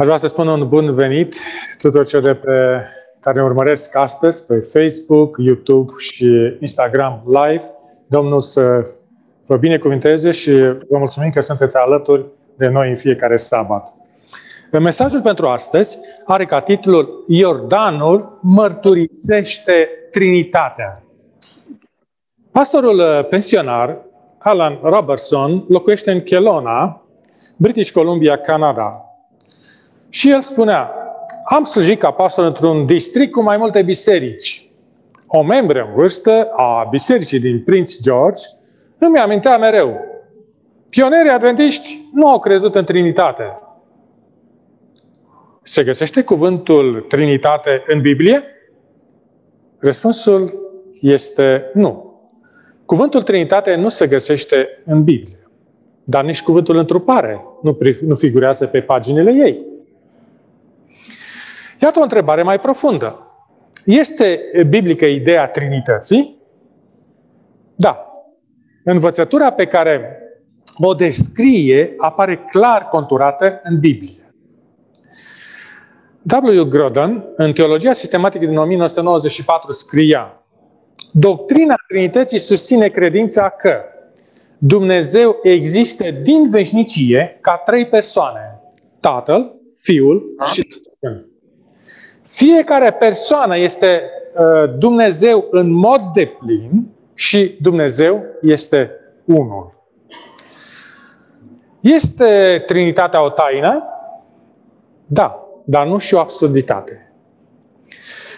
Aș 0.00 0.06
vrea 0.06 0.18
să 0.18 0.26
spun 0.26 0.48
un 0.48 0.68
bun 0.68 0.94
venit 0.94 1.34
tuturor 1.78 2.06
celor 2.06 2.24
de 2.24 2.34
pe, 2.34 2.84
care 3.20 3.38
ne 3.38 3.44
urmăresc 3.44 3.96
astăzi 3.96 4.46
pe 4.46 4.58
Facebook, 4.58 5.36
YouTube 5.38 5.92
și 5.98 6.56
Instagram 6.60 7.22
Live. 7.26 7.62
Domnul 8.06 8.40
să 8.40 8.86
vă 9.46 9.56
binecuvinteze 9.56 10.30
și 10.30 10.50
vă 10.88 10.98
mulțumim 10.98 11.30
că 11.30 11.40
sunteți 11.40 11.76
alături 11.76 12.26
de 12.56 12.68
noi 12.68 12.88
în 12.88 12.96
fiecare 12.96 13.36
sabat. 13.36 13.94
Mesajul 14.72 15.20
pentru 15.20 15.46
astăzi 15.46 15.98
are 16.24 16.46
ca 16.46 16.60
titlul 16.60 17.24
Iordanul 17.28 18.38
mărturisește 18.42 19.88
Trinitatea. 20.10 21.02
Pastorul 22.52 23.26
pensionar 23.30 23.98
Alan 24.38 24.78
Robertson 24.82 25.64
locuiește 25.68 26.10
în 26.10 26.22
Kelowna, 26.22 27.02
British 27.56 27.90
Columbia, 27.90 28.36
Canada. 28.36 29.04
Și 30.10 30.30
el 30.30 30.40
spunea, 30.40 30.90
am 31.44 31.64
slujit 31.64 31.98
ca 31.98 32.10
pastor 32.10 32.44
într-un 32.44 32.86
district 32.86 33.32
cu 33.32 33.42
mai 33.42 33.56
multe 33.56 33.82
biserici. 33.82 34.70
O 35.26 35.42
membră 35.42 35.84
în 35.88 35.94
vârstă 35.94 36.48
a 36.56 36.86
bisericii 36.90 37.40
din 37.40 37.62
Prince 37.64 37.94
George 38.02 38.40
îmi 38.98 39.18
amintea 39.18 39.58
mereu. 39.58 40.00
Pionerii 40.88 41.30
adventiști 41.30 42.08
nu 42.12 42.28
au 42.28 42.38
crezut 42.38 42.74
în 42.74 42.84
Trinitate. 42.84 43.58
Se 45.62 45.84
găsește 45.84 46.22
cuvântul 46.22 47.04
Trinitate 47.08 47.82
în 47.86 48.00
Biblie? 48.00 48.42
Răspunsul 49.78 50.60
este 51.00 51.70
nu. 51.74 52.20
Cuvântul 52.84 53.22
Trinitate 53.22 53.74
nu 53.74 53.88
se 53.88 54.06
găsește 54.06 54.68
în 54.84 55.04
Biblie, 55.04 55.48
dar 56.04 56.24
nici 56.24 56.42
cuvântul 56.42 56.76
întrupare 56.76 57.44
nu, 57.62 57.78
nu 58.00 58.14
figurează 58.14 58.66
pe 58.66 58.80
paginile 58.80 59.32
ei. 59.32 59.69
Iată 61.80 61.98
o 61.98 62.02
întrebare 62.02 62.42
mai 62.42 62.60
profundă. 62.60 63.26
Este 63.84 64.40
biblică 64.68 65.04
ideea 65.04 65.48
Trinității? 65.48 66.38
Da. 67.74 68.04
Învățătura 68.84 69.50
pe 69.50 69.66
care 69.66 70.18
o 70.78 70.94
descrie 70.94 71.94
apare 71.96 72.38
clar 72.50 72.88
conturată 72.88 73.60
în 73.62 73.78
Biblie. 73.78 74.34
W. 76.42 76.62
Groden, 76.62 77.24
în 77.36 77.52
Teologia 77.52 77.92
Sistematică 77.92 78.46
din 78.46 78.56
1994, 78.56 79.72
scria 79.72 80.44
Doctrina 81.12 81.74
Trinității 81.88 82.38
susține 82.38 82.88
credința 82.88 83.48
că 83.48 83.74
Dumnezeu 84.58 85.38
există 85.42 86.10
din 86.10 86.50
veșnicie 86.50 87.38
ca 87.40 87.56
trei 87.56 87.86
persoane. 87.86 88.60
Tatăl, 89.00 89.54
Fiul 89.78 90.34
și 90.52 90.68
Sfântul. 90.96 91.29
Fiecare 92.30 92.92
persoană 92.92 93.56
este 93.56 94.02
uh, 94.34 94.74
Dumnezeu 94.78 95.46
în 95.50 95.72
mod 95.72 96.00
deplin 96.12 96.88
și 97.14 97.56
Dumnezeu 97.60 98.24
este 98.42 98.90
unul. 99.24 99.72
Este 101.80 102.62
Trinitatea 102.66 103.24
o 103.24 103.30
taină? 103.30 103.84
Da, 105.06 105.46
dar 105.64 105.86
nu 105.86 105.98
și 105.98 106.14
o 106.14 106.18
absurditate. 106.18 107.12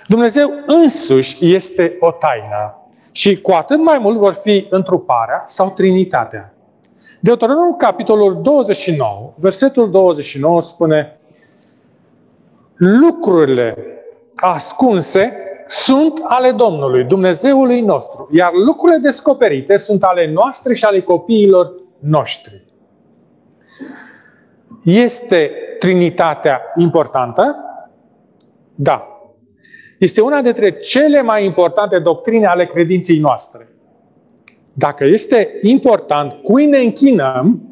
Dumnezeu 0.09 0.51
însuși 0.67 1.55
este 1.55 1.97
o 2.01 2.11
taină 2.11 2.87
și 3.11 3.41
cu 3.41 3.51
atât 3.51 3.79
mai 3.79 3.99
mult 3.99 4.17
vor 4.17 4.33
fi 4.33 4.67
întruparea 4.71 5.43
sau 5.47 5.71
Trinitatea. 5.71 6.55
Deuteronomul 7.21 7.77
capitolul 7.77 8.43
29, 8.43 9.31
versetul 9.41 9.91
29 9.91 10.61
spune 10.61 11.21
lucrurile 12.77 13.77
ascunse 14.35 15.33
sunt 15.67 16.21
ale 16.23 16.53
Domnului, 16.53 17.05
Dumnezeului 17.05 17.81
nostru, 17.81 18.29
iar 18.33 18.51
lucrurile 18.53 18.99
descoperite 18.99 19.77
sunt 19.77 20.03
ale 20.03 20.33
noastre 20.33 20.75
și 20.75 20.85
ale 20.85 21.01
copiilor 21.01 21.73
noștri. 21.99 22.65
Este 24.85 25.51
Trinitatea 25.79 26.61
importantă? 26.77 27.57
Da. 28.75 29.07
Este 29.99 30.21
una 30.21 30.43
dintre 30.43 30.71
cele 30.71 31.23
mai 31.23 31.45
importante 31.45 31.99
doctrine 31.99 32.47
ale 32.47 32.67
credinței 32.67 33.19
noastre. 33.19 33.69
Dacă 34.73 35.05
este 35.05 35.59
important 35.63 36.33
cui 36.33 36.67
ne 36.67 36.79
închinăm, 36.79 37.63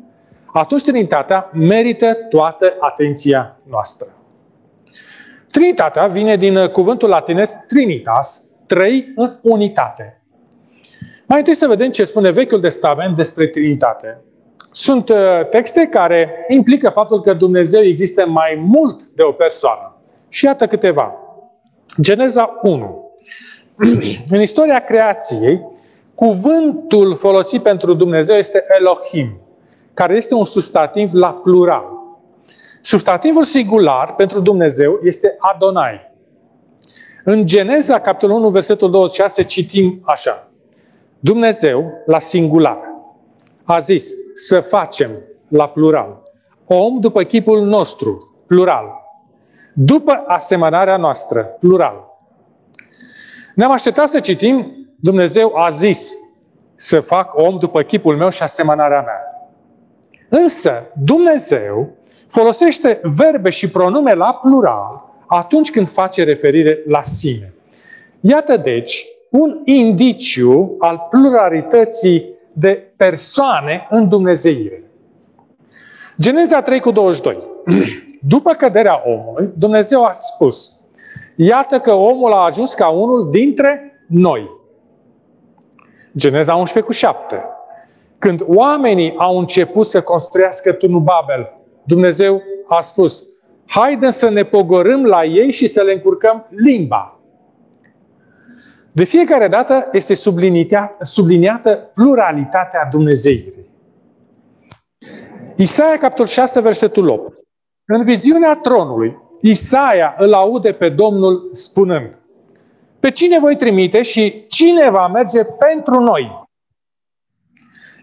atunci 0.52 0.82
Trinitatea 0.82 1.50
merită 1.52 2.14
toată 2.14 2.76
atenția 2.80 3.58
noastră. 3.62 4.19
Trinitatea 5.50 6.06
vine 6.06 6.36
din 6.36 6.56
uh, 6.56 6.70
cuvântul 6.70 7.08
latinesc 7.08 7.54
trinitas, 7.66 8.44
trei 8.66 9.12
în 9.16 9.38
unitate. 9.42 10.22
Mai 11.26 11.38
întâi 11.38 11.54
să 11.54 11.66
vedem 11.66 11.90
ce 11.90 12.04
spune 12.04 12.30
Vechiul 12.30 12.60
Testament 12.60 13.16
despre 13.16 13.46
Trinitate. 13.46 14.20
Sunt 14.70 15.08
uh, 15.08 15.16
texte 15.50 15.86
care 15.86 16.46
implică 16.48 16.88
faptul 16.88 17.20
că 17.20 17.32
Dumnezeu 17.32 17.82
există 17.82 18.26
mai 18.26 18.62
mult 18.66 19.02
de 19.02 19.22
o 19.22 19.32
persoană. 19.32 19.96
Și 20.28 20.44
iată 20.44 20.66
câteva. 20.66 21.14
Geneza 22.00 22.58
1. 22.62 23.14
în 24.30 24.40
istoria 24.40 24.78
creației, 24.78 25.66
cuvântul 26.14 27.14
folosit 27.14 27.62
pentru 27.62 27.94
Dumnezeu 27.94 28.36
este 28.36 28.64
Elohim, 28.78 29.40
care 29.94 30.16
este 30.16 30.34
un 30.34 30.44
substantiv 30.44 31.12
la 31.12 31.32
plural. 31.32 31.99
Substantivul 32.80 33.42
singular 33.42 34.14
pentru 34.14 34.40
Dumnezeu 34.40 35.00
este 35.02 35.36
Adonai. 35.38 36.08
În 37.24 37.46
Geneza, 37.46 38.00
capitolul 38.00 38.36
1, 38.36 38.48
versetul 38.48 38.90
26, 38.90 39.42
citim 39.42 40.00
așa. 40.04 40.50
Dumnezeu, 41.18 42.02
la 42.06 42.18
singular, 42.18 42.80
a 43.64 43.78
zis 43.78 44.10
să 44.34 44.60
facem, 44.60 45.10
la 45.48 45.68
plural, 45.68 46.22
om 46.66 47.00
după 47.00 47.22
chipul 47.22 47.64
nostru, 47.66 48.42
plural, 48.46 48.84
după 49.74 50.24
asemănarea 50.26 50.96
noastră, 50.96 51.42
plural. 51.42 52.08
Ne-am 53.54 53.70
așteptat 53.70 54.08
să 54.08 54.20
citim, 54.20 54.86
Dumnezeu 55.00 55.56
a 55.56 55.70
zis 55.70 56.12
să 56.76 57.00
fac 57.00 57.36
om 57.36 57.58
după 57.58 57.82
chipul 57.82 58.16
meu 58.16 58.28
și 58.30 58.42
asemănarea 58.42 59.00
mea. 59.00 59.20
Însă, 60.28 60.92
Dumnezeu 61.04 61.96
folosește 62.30 63.00
verbe 63.02 63.50
și 63.50 63.70
pronume 63.70 64.12
la 64.12 64.34
plural 64.42 65.08
atunci 65.26 65.70
când 65.70 65.88
face 65.88 66.24
referire 66.24 66.78
la 66.86 67.02
sine. 67.02 67.54
Iată 68.20 68.56
deci 68.56 69.06
un 69.30 69.60
indiciu 69.64 70.76
al 70.78 71.06
pluralității 71.10 72.28
de 72.52 72.92
persoane 72.96 73.86
în 73.90 74.08
Dumnezeire. 74.08 74.82
Geneza 76.20 76.62
3 76.62 76.80
cu 76.80 76.90
22. 76.90 77.38
După 78.34 78.52
căderea 78.52 79.02
omului, 79.04 79.50
Dumnezeu 79.54 80.04
a 80.04 80.10
spus, 80.10 80.86
iată 81.36 81.80
că 81.80 81.92
omul 81.92 82.32
a 82.32 82.44
ajuns 82.44 82.74
ca 82.74 82.88
unul 82.88 83.30
dintre 83.30 84.04
noi. 84.06 84.50
Geneza 86.16 86.54
11 86.54 86.92
cu 86.92 86.92
7. 86.92 87.44
Când 88.18 88.44
oamenii 88.46 89.14
au 89.16 89.38
început 89.38 89.86
să 89.86 90.02
construiască 90.02 90.72
turnul 90.72 91.00
Babel, 91.00 91.59
Dumnezeu 91.84 92.42
a 92.68 92.80
spus, 92.80 93.24
haide 93.66 94.10
să 94.10 94.28
ne 94.28 94.44
pogorâm 94.44 95.04
la 95.04 95.24
ei 95.24 95.50
și 95.50 95.66
să 95.66 95.82
le 95.82 95.92
încurcăm 95.92 96.46
limba. 96.50 97.20
De 98.92 99.04
fiecare 99.04 99.48
dată 99.48 99.88
este 99.92 100.14
subliniată 101.02 101.90
pluralitatea 101.94 102.88
Dumnezeirii. 102.90 103.68
Isaia, 105.56 105.98
capitolul 105.98 106.26
6, 106.26 106.60
versetul 106.60 107.08
8. 107.08 107.38
În 107.84 108.04
viziunea 108.04 108.54
tronului, 108.54 109.16
Isaia 109.40 110.14
îl 110.18 110.32
aude 110.32 110.72
pe 110.72 110.88
Domnul 110.88 111.48
spunând, 111.52 112.18
Pe 113.00 113.10
cine 113.10 113.38
voi 113.38 113.56
trimite 113.56 114.02
și 114.02 114.46
cine 114.48 114.90
va 114.90 115.08
merge 115.08 115.44
pentru 115.44 116.00
noi? 116.00 116.48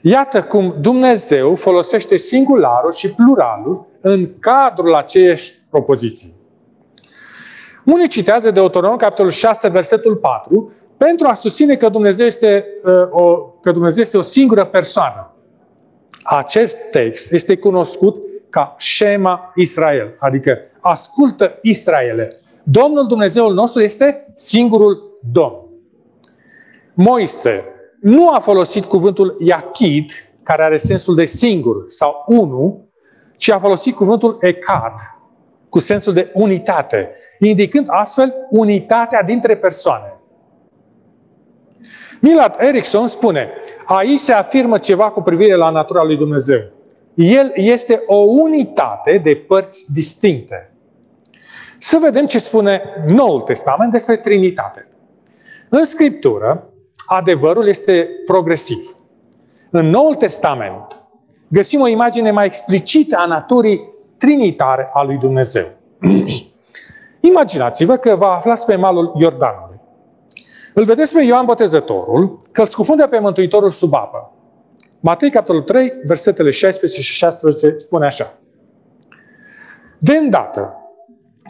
Iată 0.10 0.42
cum 0.42 0.76
Dumnezeu 0.80 1.56
folosește 1.56 2.16
singularul 2.16 2.92
și 2.92 3.14
pluralul 3.14 3.86
în 4.02 4.40
cadrul 4.40 4.96
aceiași 4.96 5.54
propoziții. 5.70 6.36
Unii 7.86 8.08
citează 8.08 8.52
Deuteronom, 8.52 8.98
capitolul 8.98 9.32
6, 9.32 9.68
versetul 9.70 10.16
4, 10.16 10.72
pentru 10.98 11.28
a 11.28 11.34
susține 11.34 11.76
că 11.76 11.90
Dumnezeu 11.90 12.26
este, 12.26 12.66
uh, 12.84 12.94
o, 13.10 13.38
că 13.38 13.72
Dumnezeu 13.72 14.04
este 14.04 14.18
o 14.18 14.22
singură 14.22 14.66
persoană. 14.66 15.34
Acest 16.24 16.78
text 16.92 17.32
este 17.32 17.58
cunoscut 17.58 18.24
ca 18.50 18.76
Shema 18.80 19.52
Israel, 19.56 20.16
adică 20.20 20.58
ascultă 20.80 21.58
Israele. 21.62 22.40
Domnul 22.64 23.08
Dumnezeul 23.08 23.54
nostru 23.54 23.82
este 23.82 24.32
singurul 24.34 25.20
Domn. 25.32 25.66
Moise, 26.94 27.77
nu 28.08 28.30
a 28.30 28.40
folosit 28.40 28.86
cuvântul 28.86 29.38
Iachid, 29.40 30.12
care 30.44 30.64
are 30.64 30.78
sensul 30.78 31.16
de 31.16 31.26
singur 31.26 31.86
sau 31.88 32.24
unu, 32.28 32.90
ci 33.38 33.50
a 33.50 33.60
folosit 33.60 33.96
cuvântul 33.96 34.38
Echad, 34.42 34.94
cu 35.70 35.80
sensul 35.80 36.14
de 36.14 36.32
unitate, 36.34 37.12
indicând 37.40 37.86
astfel 37.90 38.34
unitatea 38.50 39.24
dintre 39.24 39.58
persoane. 39.58 40.14
Milad 42.22 42.56
Erickson 42.60 43.08
spune, 43.08 43.50
aici 43.86 44.20
se 44.20 44.34
afirmă 44.34 44.78
ceva 44.78 45.10
cu 45.10 45.22
privire 45.22 45.56
la 45.56 45.70
natura 45.70 46.04
lui 46.04 46.18
Dumnezeu. 46.18 46.62
El 47.14 47.52
este 47.56 48.04
o 48.06 48.16
unitate 48.16 49.18
de 49.24 49.36
părți 49.36 49.94
distincte. 49.94 50.72
Să 51.78 51.98
vedem 52.02 52.26
ce 52.26 52.40
spune 52.40 52.82
Noul 53.08 53.42
Testament 53.42 53.92
despre 53.92 54.18
Trinitate. 54.18 54.88
În 55.70 55.84
Scriptură, 55.84 56.72
adevărul 57.08 57.68
este 57.68 58.10
progresiv. 58.26 58.96
În 59.70 59.90
Noul 59.90 60.16
Testament 60.16 61.02
găsim 61.48 61.82
o 61.82 61.88
imagine 61.88 62.32
mai 62.32 62.46
explicită 62.46 63.18
a 63.18 63.26
naturii 63.26 63.82
trinitare 64.18 64.90
a 64.94 65.04
lui 65.04 65.18
Dumnezeu. 65.18 65.68
Imaginați-vă 67.20 67.96
că 67.96 68.16
vă 68.16 68.26
aflați 68.26 68.66
pe 68.66 68.76
malul 68.76 69.14
Iordanului. 69.20 69.80
Îl 70.74 70.84
vedeți 70.84 71.14
pe 71.14 71.24
Ioan 71.24 71.46
Botezătorul 71.46 72.40
că 72.52 72.62
îl 72.62 72.68
scufundă 72.68 73.08
pe 73.08 73.20
Mântuitorul 73.20 73.70
sub 73.70 73.94
apă. 73.94 74.32
Matei, 75.00 75.30
capitolul 75.30 75.62
3, 75.62 75.94
versetele 76.06 76.50
16 76.50 77.02
și 77.02 77.14
16 77.14 77.76
spune 77.80 78.06
așa. 78.06 78.34
De 79.98 80.18
îndată 80.18 80.76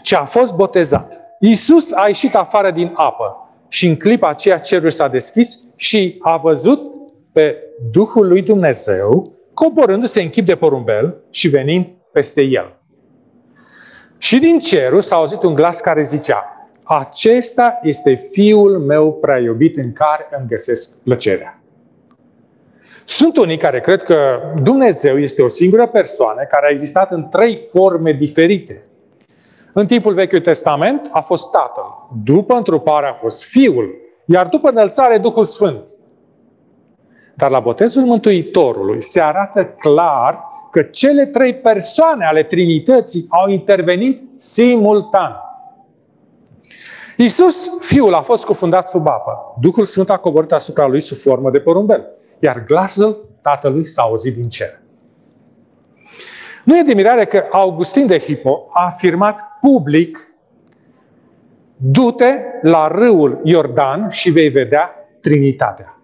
ce 0.02 0.16
a 0.16 0.24
fost 0.26 0.56
botezat, 0.56 1.18
Iisus 1.40 1.92
a 1.92 2.08
ieșit 2.08 2.36
afară 2.36 2.72
din 2.72 2.94
apă 2.96 3.47
și 3.68 3.88
în 3.88 3.96
clipa 3.96 4.30
aceea 4.30 4.60
cerul 4.60 4.90
s-a 4.90 5.08
deschis 5.08 5.60
și 5.76 6.18
a 6.20 6.38
văzut 6.38 6.92
pe 7.32 7.56
Duhul 7.92 8.28
lui 8.28 8.42
Dumnezeu 8.42 9.38
coborându-se 9.54 10.22
în 10.22 10.30
chip 10.30 10.46
de 10.46 10.56
porumbel 10.56 11.16
și 11.30 11.48
venind 11.48 11.86
peste 12.12 12.42
el. 12.42 12.80
Și 14.18 14.40
din 14.40 14.60
cerul 14.60 15.02
s-a 15.02 15.16
auzit 15.16 15.44
un 15.44 15.54
glas 15.54 15.80
care 15.80 16.02
zicea, 16.02 16.70
acesta 16.84 17.80
este 17.84 18.16
fiul 18.32 18.80
meu 18.80 19.14
prea 19.14 19.38
iubit 19.38 19.78
în 19.78 19.94
care 19.94 20.28
îmi 20.40 20.48
găsesc 20.48 21.04
plăcerea. 21.04 21.62
Sunt 23.06 23.38
unii 23.38 23.58
care 23.58 23.80
cred 23.80 24.04
că 24.04 24.40
Dumnezeu 24.62 25.20
este 25.20 25.42
o 25.42 25.48
singură 25.48 25.88
persoană 25.88 26.42
care 26.50 26.66
a 26.68 26.72
existat 26.72 27.12
în 27.12 27.30
trei 27.30 27.62
forme 27.72 28.12
diferite. 28.12 28.82
În 29.80 29.88
timpul 29.88 30.14
Vechiului 30.14 30.44
Testament 30.44 31.10
a 31.12 31.22
fost 31.22 31.52
Tatăl, 31.52 32.08
după 32.24 32.54
întrupare 32.54 33.08
a 33.08 33.14
fost 33.14 33.44
Fiul, 33.44 33.96
iar 34.26 34.48
după 34.48 34.70
înălțare 34.70 35.18
Duhul 35.18 35.44
Sfânt. 35.44 35.84
Dar 37.36 37.50
la 37.50 37.60
botezul 37.60 38.04
Mântuitorului 38.04 39.02
se 39.02 39.22
arată 39.22 39.66
clar 39.66 40.42
că 40.72 40.82
cele 40.82 41.26
trei 41.26 41.56
persoane 41.56 42.26
ale 42.26 42.44
Trinității 42.44 43.26
au 43.30 43.50
intervenit 43.50 44.22
simultan. 44.38 45.36
Iisus, 47.18 47.70
Fiul, 47.80 48.14
a 48.14 48.22
fost 48.22 48.46
cufundat 48.46 48.90
sub 48.90 49.08
apă. 49.08 49.56
Duhul 49.62 49.86
Sfânt 49.86 50.10
a 50.10 50.18
coborât 50.18 50.52
asupra 50.52 50.88
lui 50.88 51.00
sub 51.00 51.18
formă 51.18 51.52
de 51.52 51.60
porumbel. 51.60 52.06
Iar 52.40 52.64
glasul 52.66 53.26
Tatălui 53.42 53.86
s-a 53.86 54.02
auzit 54.02 54.36
din 54.36 54.50
cer. 54.50 54.80
Nu 56.68 56.78
e 56.78 56.82
de 56.82 56.94
mirare 56.94 57.26
că 57.26 57.44
Augustin 57.52 58.08
de 58.08 58.20
Hippo 58.20 58.68
a 58.74 58.86
afirmat 58.86 59.42
public 59.62 60.18
Du-te 61.76 62.34
la 62.62 62.88
râul 62.88 63.42
Iordan 63.44 64.10
și 64.10 64.30
vei 64.30 64.50
vedea 64.50 64.96
Trinitatea. 65.22 66.02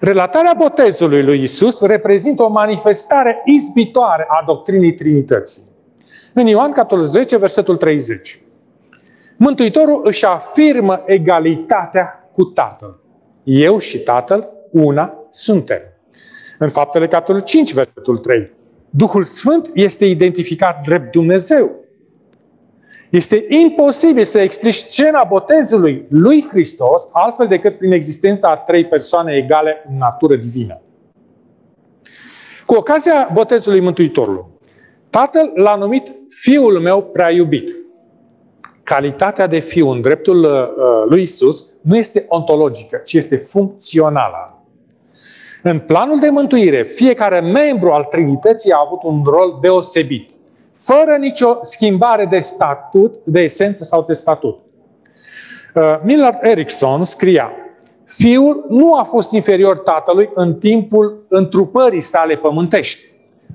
Relatarea 0.00 0.54
botezului 0.58 1.22
lui 1.22 1.42
Isus 1.42 1.80
reprezintă 1.80 2.42
o 2.42 2.48
manifestare 2.48 3.42
izbitoare 3.44 4.26
a 4.28 4.42
doctrinii 4.46 4.94
Trinității. 4.94 5.62
În 6.32 6.46
Ioan, 6.46 6.72
capitolul 6.72 7.04
10, 7.04 7.36
versetul 7.36 7.76
30. 7.76 8.40
Mântuitorul 9.36 10.00
își 10.04 10.24
afirmă 10.24 11.02
egalitatea 11.06 12.28
cu 12.32 12.44
Tatăl. 12.44 13.00
Eu 13.42 13.78
și 13.78 13.98
Tatăl, 13.98 14.48
una 14.70 15.14
suntem. 15.30 15.80
În 16.58 16.68
faptele 16.68 17.08
capitolul 17.08 17.40
5, 17.40 17.72
versetul 17.72 18.18
3. 18.18 18.60
Duhul 18.94 19.22
Sfânt 19.22 19.70
este 19.74 20.04
identificat 20.04 20.82
drept 20.82 21.12
Dumnezeu. 21.12 21.70
Este 23.10 23.44
imposibil 23.48 24.24
să 24.24 24.38
explici 24.38 24.74
scena 24.74 25.24
botezului 25.24 26.06
lui 26.08 26.46
Hristos 26.48 27.08
altfel 27.12 27.46
decât 27.46 27.78
prin 27.78 27.92
existența 27.92 28.50
a 28.50 28.56
trei 28.56 28.86
persoane 28.86 29.36
egale 29.36 29.84
în 29.88 29.96
natură 29.96 30.36
divină. 30.36 30.80
Cu 32.66 32.74
ocazia 32.74 33.30
botezului 33.32 33.80
Mântuitorului, 33.80 34.44
Tatăl 35.10 35.52
l-a 35.54 35.76
numit 35.76 36.14
Fiul 36.28 36.80
meu 36.80 37.02
prea 37.02 37.30
iubit. 37.30 37.70
Calitatea 38.82 39.46
de 39.46 39.58
fiu 39.58 39.88
în 39.88 40.00
dreptul 40.00 40.44
uh, 40.44 41.08
lui 41.08 41.22
Isus 41.22 41.70
nu 41.80 41.96
este 41.96 42.24
ontologică, 42.28 42.96
ci 43.04 43.12
este 43.12 43.36
funcțională. 43.36 44.51
În 45.62 45.78
planul 45.78 46.20
de 46.20 46.28
mântuire, 46.30 46.82
fiecare 46.82 47.40
membru 47.40 47.90
al 47.90 48.04
Trinității 48.04 48.72
a 48.72 48.82
avut 48.86 49.02
un 49.02 49.22
rol 49.24 49.58
deosebit 49.60 50.30
fără 50.72 51.16
nicio 51.18 51.58
schimbare 51.62 52.24
de 52.24 52.40
statut, 52.40 53.14
de 53.24 53.40
esență 53.40 53.84
sau 53.84 54.02
de 54.02 54.12
statut. 54.12 54.58
Uh, 55.74 55.82
Millard 56.02 56.38
Erickson 56.40 57.04
scria, 57.04 57.52
Fiul 58.04 58.66
nu 58.68 58.94
a 58.94 59.02
fost 59.02 59.32
inferior 59.32 59.78
tatălui 59.78 60.30
în 60.34 60.54
timpul 60.54 61.24
întrupării 61.28 62.00
sale 62.00 62.36
pământești, 62.36 63.00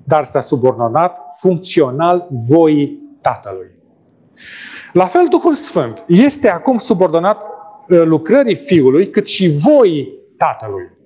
dar 0.03 0.23
s-a 0.23 0.41
subordonat 0.41 1.17
funcțional 1.33 2.27
voii 2.29 2.99
tatălui. 3.21 3.71
La 4.93 5.05
fel, 5.05 5.27
Duhul 5.29 5.53
Sfânt 5.53 6.03
este 6.07 6.49
acum 6.49 6.77
subordonat 6.77 7.41
uh, 7.41 8.01
lucrării 8.03 8.55
Fiului, 8.55 9.09
cât 9.09 9.27
și 9.27 9.49
voii 9.49 10.13
tatălui. 10.37 10.96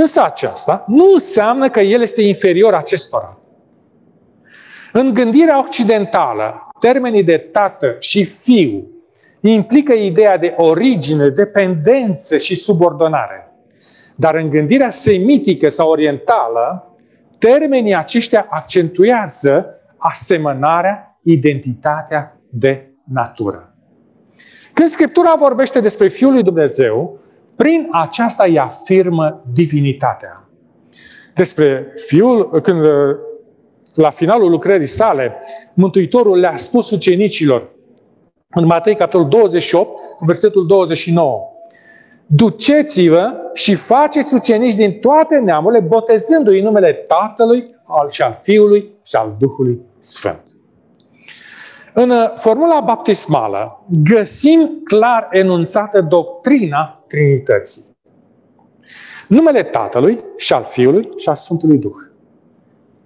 Însă 0.00 0.22
aceasta 0.24 0.84
nu 0.86 1.04
înseamnă 1.12 1.70
că 1.70 1.80
el 1.80 2.02
este 2.02 2.22
inferior 2.22 2.74
acestora. 2.74 3.38
În 4.92 5.14
gândirea 5.14 5.58
occidentală, 5.58 6.68
termenii 6.80 7.24
de 7.24 7.36
tată 7.36 7.96
și 7.98 8.24
fiu 8.24 8.86
implică 9.40 9.92
ideea 9.92 10.38
de 10.38 10.54
origine, 10.56 11.28
dependență 11.28 12.36
și 12.36 12.54
subordonare. 12.54 13.52
Dar 14.14 14.34
în 14.34 14.48
gândirea 14.48 14.90
semitică 14.90 15.68
sau 15.68 15.90
orientală, 15.90 16.94
termenii 17.38 17.94
aceștia 17.94 18.46
accentuează 18.50 19.80
asemănarea, 19.96 21.18
identitatea 21.22 22.36
de 22.50 22.90
natură. 23.12 23.74
Când 24.72 24.88
Scriptura 24.88 25.34
vorbește 25.38 25.80
despre 25.80 26.08
Fiul 26.08 26.32
lui 26.32 26.42
Dumnezeu, 26.42 27.20
prin 27.58 27.88
aceasta 27.90 28.44
îi 28.44 28.58
afirmă 28.58 29.42
divinitatea. 29.52 30.48
Despre 31.34 31.92
Fiul, 32.06 32.60
când 32.60 32.86
la 33.94 34.10
finalul 34.10 34.50
lucrării 34.50 34.86
sale, 34.86 35.36
Mântuitorul 35.74 36.38
le-a 36.38 36.56
spus 36.56 36.90
ucenicilor, 36.90 37.68
în 38.50 38.64
Matei, 38.64 38.94
capitolul 38.94 39.28
28, 39.28 39.98
versetul 40.20 40.66
29, 40.66 41.52
Duceți-vă 42.26 43.50
și 43.54 43.74
faceți 43.74 44.34
ucenici 44.34 44.74
din 44.74 45.00
toate 45.00 45.36
neamurile, 45.36 45.80
botezându-i 45.80 46.60
numele 46.60 46.92
Tatălui, 46.92 47.74
al 47.84 48.10
și 48.10 48.22
al 48.22 48.38
Fiului 48.42 48.90
și 49.06 49.16
al 49.16 49.36
Duhului 49.38 49.80
Sfânt. 49.98 50.40
În 51.94 52.10
uh, 52.10 52.32
formula 52.36 52.80
baptismală 52.80 53.84
găsim 54.02 54.80
clar 54.84 55.28
enunțată 55.30 56.00
doctrina 56.00 56.97
Trinității. 57.08 57.84
Numele 59.28 59.62
Tatălui 59.62 60.24
și 60.36 60.52
al 60.52 60.64
Fiului 60.64 61.08
și 61.16 61.28
al 61.28 61.34
Sfântului 61.34 61.78
Duh 61.78 62.06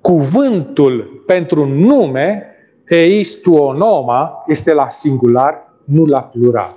cuvântul 0.02 1.22
pentru 1.26 1.66
nume, 1.66 2.46
eistuonoma, 2.88 4.44
este 4.46 4.72
la 4.72 4.88
singular, 4.88 5.72
nu 5.84 6.04
la 6.04 6.22
plural. 6.22 6.76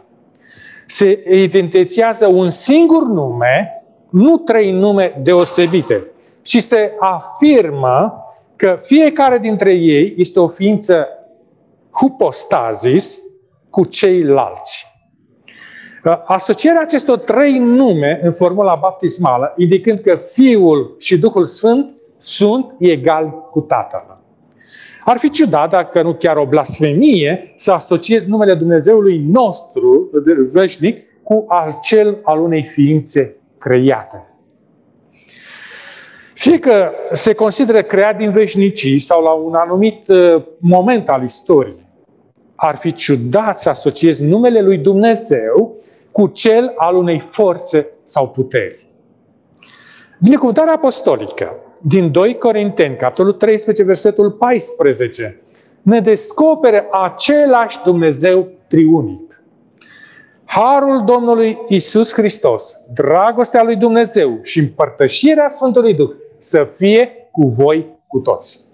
Se 0.88 1.24
evidențiază 1.25 2.27
un 2.27 2.50
singur 2.50 3.08
nume, 3.08 3.84
nu 4.10 4.38
trei 4.38 4.72
nume 4.72 5.20
deosebite. 5.24 6.03
Și 6.41 6.60
se 6.60 6.94
afirmă 7.00 8.24
că 8.55 8.77
fiecare 8.82 9.38
dintre 9.38 9.72
ei 9.72 10.13
este 10.17 10.39
o 10.39 10.48
ființă 10.48 11.08
hupostazis 11.91 13.20
cu 13.70 13.86
ceilalți. 13.86 14.94
Asocierea 16.25 16.81
acestor 16.81 17.17
trei 17.17 17.57
nume 17.57 18.19
în 18.24 18.31
formula 18.31 18.75
baptismală, 18.75 19.53
indicând 19.57 20.00
că 20.00 20.15
Fiul 20.15 20.95
și 21.00 21.19
Duhul 21.19 21.43
Sfânt 21.43 21.93
sunt 22.17 22.75
egali 22.79 23.33
cu 23.51 23.59
Tatăl. 23.59 24.17
Ar 25.03 25.17
fi 25.17 25.29
ciudat, 25.29 25.69
dacă 25.69 26.01
nu 26.01 26.13
chiar 26.13 26.38
o 26.38 26.45
blasfemie, 26.45 27.53
să 27.55 27.71
asociezi 27.71 28.29
numele 28.29 28.53
Dumnezeului 28.53 29.17
nostru, 29.17 30.09
veșnic, 30.53 31.03
cu 31.24 31.45
al 31.47 31.79
cel 31.81 32.17
al 32.24 32.39
unei 32.39 32.63
ființe 32.63 33.35
create. 33.57 34.25
Fie 36.33 36.59
că 36.59 36.91
se 37.12 37.33
consideră 37.33 37.81
creat 37.81 38.17
din 38.17 38.29
veșnicii 38.29 39.00
sau 39.00 39.24
la 39.24 39.31
un 39.31 39.53
anumit 39.53 40.07
uh, 40.07 40.43
moment 40.59 41.09
al 41.09 41.24
istoriei, 41.24 41.85
ar 42.55 42.75
fi 42.75 42.93
ciudat 42.93 43.59
să 43.59 43.69
asociezi 43.69 44.24
numele 44.24 44.62
lui 44.62 44.77
Dumnezeu 44.77 45.75
cu 46.15 46.27
cel 46.27 46.74
al 46.77 46.95
unei 46.95 47.19
forțe 47.19 47.88
sau 48.05 48.29
puteri. 48.29 48.88
Binecuvântarea 50.22 50.74
apostolică 50.74 51.55
din 51.81 52.12
2 52.12 52.38
Corinteni, 52.38 52.95
capitolul 52.95 53.34
13, 53.34 53.84
versetul 53.84 54.31
14, 54.31 55.41
ne 55.81 56.00
descopere 56.00 56.88
același 56.91 57.79
Dumnezeu 57.84 58.48
triunic. 58.67 59.43
Harul 60.45 61.03
Domnului 61.05 61.57
Isus 61.67 62.13
Hristos, 62.13 62.75
dragostea 62.93 63.63
lui 63.63 63.75
Dumnezeu 63.75 64.39
și 64.41 64.60
împărtășirea 64.60 65.50
Sfântului 65.50 65.93
Duh 65.93 66.12
să 66.38 66.63
fie 66.75 67.29
cu 67.31 67.48
voi 67.48 67.86
cu 68.07 68.19
toți. 68.19 68.64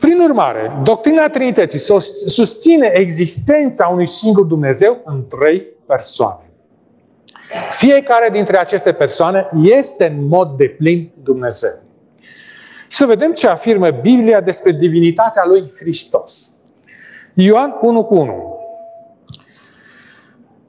Prin 0.00 0.20
urmare, 0.20 0.80
doctrina 0.82 1.28
Trinității 1.28 1.78
susține 2.26 2.90
existența 2.94 3.86
unui 3.86 4.06
singur 4.06 4.44
Dumnezeu 4.44 5.00
în 5.04 5.24
trei 5.28 5.66
persoane. 5.86 6.50
Fiecare 7.70 8.28
dintre 8.32 8.58
aceste 8.58 8.92
persoane 8.92 9.48
este 9.62 10.06
în 10.06 10.26
mod 10.26 10.56
de 10.56 10.64
plin 10.64 11.10
Dumnezeu. 11.22 11.84
Să 12.88 13.06
vedem 13.06 13.32
ce 13.32 13.48
afirmă 13.48 13.90
Biblia 13.90 14.40
despre 14.40 14.72
divinitatea 14.72 15.44
lui 15.46 15.72
Hristos. 15.78 16.50
Ioan 17.34 17.78
1 17.80 18.04
cu 18.04 18.14
1. 18.14 18.56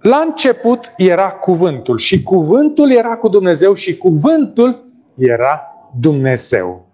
La 0.02 0.18
început 0.18 0.92
era 0.98 1.32
cuvântul 1.32 1.98
și 1.98 2.24
cuvântul 2.24 2.92
era 2.92 3.16
cu 3.16 3.28
Dumnezeu 3.28 3.74
și 3.74 3.98
cuvântul 3.98 4.86
era 5.18 5.62
Dumnezeu. 6.00 6.87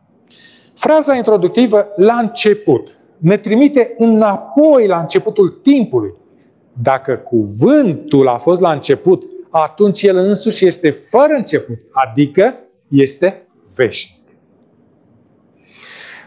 Fraza 0.84 1.16
introductivă 1.16 1.88
la 1.96 2.14
început 2.14 2.98
ne 3.18 3.38
trimite 3.38 3.96
înapoi 3.98 4.88
la 4.88 5.00
începutul 5.00 5.50
timpului. 5.50 6.14
Dacă 6.82 7.16
cuvântul 7.16 8.28
a 8.28 8.38
fost 8.38 8.62
la 8.62 8.72
început, 8.72 9.24
atunci 9.50 10.02
el 10.02 10.18
însuși 10.18 10.66
este 10.66 10.90
fără 10.90 11.34
început, 11.34 11.78
adică 11.92 12.56
este 12.88 13.48
veșnic. 13.76 14.22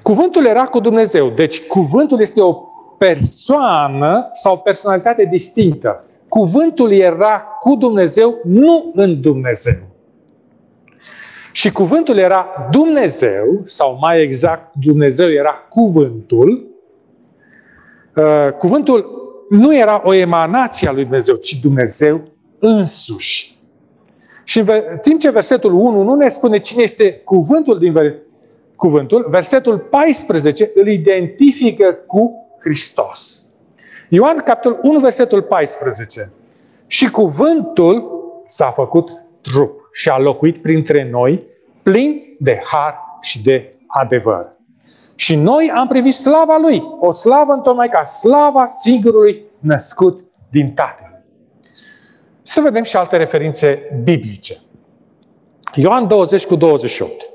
Cuvântul 0.03 0.47
era 0.47 0.65
cu 0.65 0.81
Dumnezeu, 0.81 1.29
deci 1.29 1.67
cuvântul 1.67 2.21
este 2.21 2.41
o 2.41 2.55
persoană 2.99 4.29
sau 4.33 4.59
personalitate 4.59 5.25
distinctă. 5.25 6.05
Cuvântul 6.29 6.93
era 6.93 7.41
cu 7.41 7.75
Dumnezeu, 7.75 8.41
nu 8.45 8.93
în 8.95 9.21
Dumnezeu. 9.21 9.96
Și 11.57 11.73
cuvântul 11.73 12.19
era 12.19 12.69
Dumnezeu, 12.71 13.63
sau 13.65 13.99
mai 14.01 14.23
exact, 14.23 14.71
Dumnezeu 14.75 15.31
era 15.31 15.51
cuvântul. 15.51 16.67
Uh, 18.17 18.53
cuvântul 18.59 19.11
nu 19.51 19.77
era 19.77 20.03
o 20.05 20.13
emanație 20.13 20.89
a 20.89 20.93
lui 20.93 21.03
Dumnezeu, 21.03 21.35
ci 21.35 21.61
Dumnezeu 21.61 22.21
însuși. 22.59 23.55
Și 24.45 24.59
în 24.59 24.99
timp 25.03 25.21
ce 25.21 25.31
versetul 25.31 25.73
1 25.73 26.03
nu 26.03 26.15
ne 26.15 26.29
spune 26.29 26.61
cine 26.61 26.83
este 26.83 27.13
cuvântul 27.25 27.79
din 27.79 28.15
cuvântul, 28.75 29.27
versetul 29.29 29.79
14 29.79 30.71
îl 30.75 30.87
identifică 30.87 31.99
cu 32.07 32.47
Hristos. 32.61 33.47
Ioan, 34.09 34.37
capitolul 34.37 34.81
1, 34.83 34.99
versetul 34.99 35.43
14. 35.43 36.33
Și 36.87 37.11
cuvântul 37.11 38.11
s-a 38.47 38.71
făcut 38.71 39.11
trup 39.41 39.86
și 39.97 40.09
a 40.09 40.19
locuit 40.19 40.59
printre 40.59 41.09
noi, 41.11 41.43
plin 41.83 42.23
de 42.39 42.61
har 42.65 42.99
și 43.21 43.43
de 43.43 43.75
adevăr. 43.87 44.53
Și 45.15 45.35
noi 45.35 45.71
am 45.75 45.89
privit 45.89 46.15
slava 46.15 46.57
lui, 46.57 46.83
o 47.01 47.11
slavă 47.11 47.53
întocmai 47.53 47.89
ca 47.89 48.03
slava 48.03 48.67
singurului 48.67 49.43
născut 49.59 50.25
din 50.51 50.73
Tatăl. 50.75 51.25
Să 52.43 52.61
vedem 52.61 52.83
și 52.83 52.97
alte 52.97 53.17
referințe 53.17 54.01
biblice. 54.03 54.57
Ioan 55.75 56.07
20 56.07 56.47
cu 56.47 56.57
28. 56.57 57.31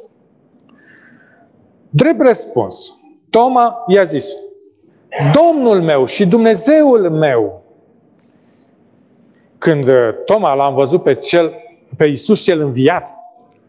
Drept 1.89 2.21
răspuns, 2.21 2.93
Toma 3.29 3.83
i-a 3.87 4.03
zis, 4.03 4.25
Domnul 5.33 5.81
meu 5.81 6.05
și 6.05 6.27
Dumnezeul 6.27 7.09
meu. 7.09 7.63
Când 9.57 9.87
uh, 9.87 10.09
Toma 10.25 10.53
l-a 10.53 10.69
văzut 10.69 11.03
pe, 11.03 11.13
cel, 11.13 11.53
pe 11.97 12.05
Iisus 12.05 12.41
cel 12.41 12.59
înviat, 12.59 13.09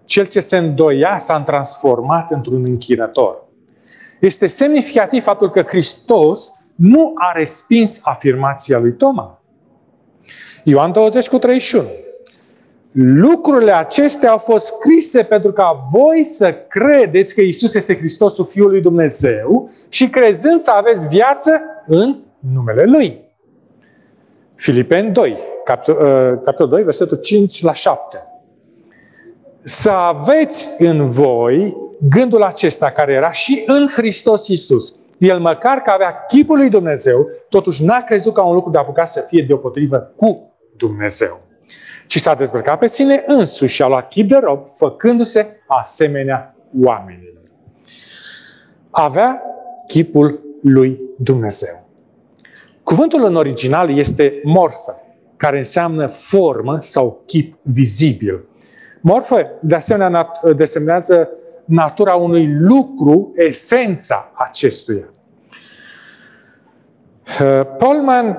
cel 0.05 0.27
ce 0.27 0.41
se 0.41 0.57
îndoia 0.57 1.19
s-a 1.19 1.41
transformat 1.41 2.31
într-un 2.31 2.65
închinător. 2.65 3.45
Este 4.21 4.47
semnificativ 4.47 5.23
faptul 5.23 5.51
că 5.51 5.63
Hristos 5.63 6.53
nu 6.75 7.13
a 7.15 7.33
respins 7.33 8.01
afirmația 8.03 8.79
lui 8.79 8.93
Toma. 8.93 9.43
Ioan 10.65 10.93
20 10.93 11.29
cu 11.29 11.39
31. 11.39 11.89
Lucrurile 12.93 13.73
acestea 13.73 14.31
au 14.31 14.39
fost 14.39 14.67
scrise 14.67 15.23
pentru 15.23 15.53
ca 15.53 15.89
voi 15.91 16.25
să 16.25 16.55
credeți 16.69 17.35
că 17.35 17.41
Isus 17.41 17.75
este 17.75 17.97
Hristosul 17.97 18.45
Fiul 18.45 18.71
lui 18.71 18.81
Dumnezeu 18.81 19.71
și 19.89 20.09
crezând 20.09 20.61
să 20.61 20.71
aveți 20.71 21.09
viață 21.09 21.61
în 21.87 22.19
numele 22.53 22.85
Lui. 22.85 23.21
Filipeni 24.55 25.11
2, 25.11 25.39
capitolul 25.65 26.69
2, 26.69 26.83
versetul 26.83 27.17
5 27.17 27.63
la 27.63 27.73
7. 27.73 28.23
Să 29.63 29.91
aveți 29.91 30.69
în 30.79 31.11
voi 31.11 31.77
gândul 32.09 32.43
acesta 32.43 32.91
care 32.91 33.13
era 33.13 33.33
și 33.33 33.63
în 33.67 33.87
Hristos 33.97 34.49
Isus. 34.49 34.97
El 35.19 35.41
măcar 35.41 35.79
că 35.79 35.91
avea 35.91 36.25
chipul 36.29 36.57
lui 36.57 36.69
Dumnezeu, 36.69 37.29
totuși 37.49 37.85
n-a 37.85 38.03
crezut 38.03 38.35
ca 38.35 38.43
un 38.43 38.55
lucru 38.55 38.71
de 38.71 38.79
apucat 38.79 39.09
să 39.09 39.25
fie 39.29 39.45
deopotrivă 39.49 40.13
cu 40.17 40.53
Dumnezeu 40.77 41.41
ci 42.13 42.19
s-a 42.19 42.35
dezbrăcat 42.35 42.79
pe 42.79 42.87
sine 42.87 43.25
însuși 43.27 43.75
și 43.75 43.83
a 43.83 43.87
luat 43.87 44.09
chip 44.09 44.29
de 44.29 44.37
rob, 44.37 44.61
făcându-se 44.75 45.63
asemenea 45.67 46.55
oamenilor. 46.81 47.43
Avea 48.91 49.43
chipul 49.87 50.41
lui 50.63 51.01
Dumnezeu. 51.19 51.89
Cuvântul 52.83 53.25
în 53.25 53.37
original 53.37 53.97
este 53.99 54.41
morfă, 54.43 55.01
care 55.43 55.57
înseamnă 55.57 56.07
formă 56.07 56.79
sau 56.81 57.23
chip 57.27 57.55
vizibil. 57.63 58.45
Morfă, 59.01 59.47
de 59.61 59.75
asemenea, 59.75 60.41
desemnează 60.57 61.29
natura 61.65 62.15
unui 62.15 62.47
lucru, 62.59 63.33
esența 63.37 64.33
acestuia. 64.35 65.13
Polman 67.79 68.39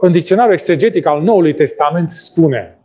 în 0.00 0.12
dicționarul 0.12 0.52
exegetic 0.52 1.06
al 1.06 1.22
Noului 1.22 1.54
Testament 1.54 2.10
spune 2.10 2.78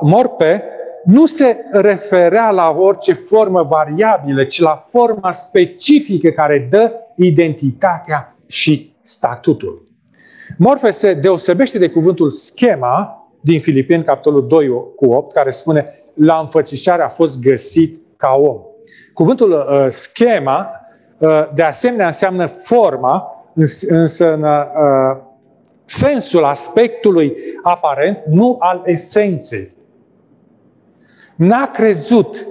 morpe 0.00 0.64
nu 1.04 1.26
se 1.26 1.56
referea 1.70 2.50
la 2.50 2.70
orice 2.78 3.12
formă 3.12 3.62
variabilă, 3.62 4.44
ci 4.44 4.60
la 4.60 4.84
forma 4.86 5.30
specifică 5.30 6.30
care 6.30 6.66
dă 6.70 6.92
identitatea 7.16 8.36
și 8.46 8.92
statutul. 9.00 9.89
Morfe 10.62 10.90
se 10.90 11.14
deosebește 11.14 11.78
de 11.78 11.88
cuvântul 11.88 12.30
schema 12.30 13.28
din 13.40 13.60
Filipeni, 13.60 14.04
capitolul 14.04 14.46
2 14.46 14.68
cu 14.96 15.06
8, 15.06 15.32
care 15.32 15.50
spune 15.50 15.92
la 16.14 16.38
înfățișare 16.38 17.02
a 17.02 17.08
fost 17.08 17.40
găsit 17.40 18.00
ca 18.16 18.28
om. 18.36 18.60
Cuvântul 19.14 19.52
uh, 19.52 19.86
schema, 19.88 20.70
uh, 21.18 21.52
de 21.54 21.62
asemenea, 21.62 22.06
înseamnă 22.06 22.46
forma, 22.46 23.44
însă 23.88 24.32
în 24.32 24.42
uh, 24.42 25.16
sensul 25.84 26.44
aspectului 26.44 27.36
aparent, 27.62 28.18
nu 28.30 28.56
al 28.58 28.82
esenței. 28.84 29.72
N-a 31.36 31.66
crezut 31.66 32.46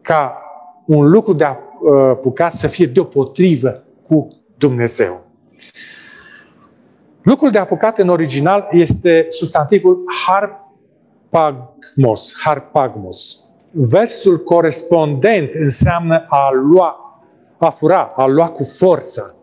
ca 0.00 0.42
un 0.86 1.10
lucru 1.10 1.32
de 1.32 1.44
apucat 1.44 2.52
să 2.52 2.66
fie 2.66 2.86
deopotrivă 2.86 3.84
cu 4.06 4.28
Dumnezeu. 4.58 5.24
Lucrul 7.26 7.50
de 7.50 7.58
apucat 7.58 7.98
în 7.98 8.08
original 8.08 8.68
este 8.70 9.26
substantivul 9.28 10.04
harpagmos, 11.30 12.34
harpagmos. 12.44 13.44
Versul 13.70 14.38
corespondent 14.38 15.50
înseamnă 15.54 16.26
a 16.28 16.50
lua, 16.52 17.20
a 17.58 17.70
fura, 17.70 18.12
a 18.16 18.26
lua 18.26 18.48
cu 18.48 18.64
forță. 18.64 19.34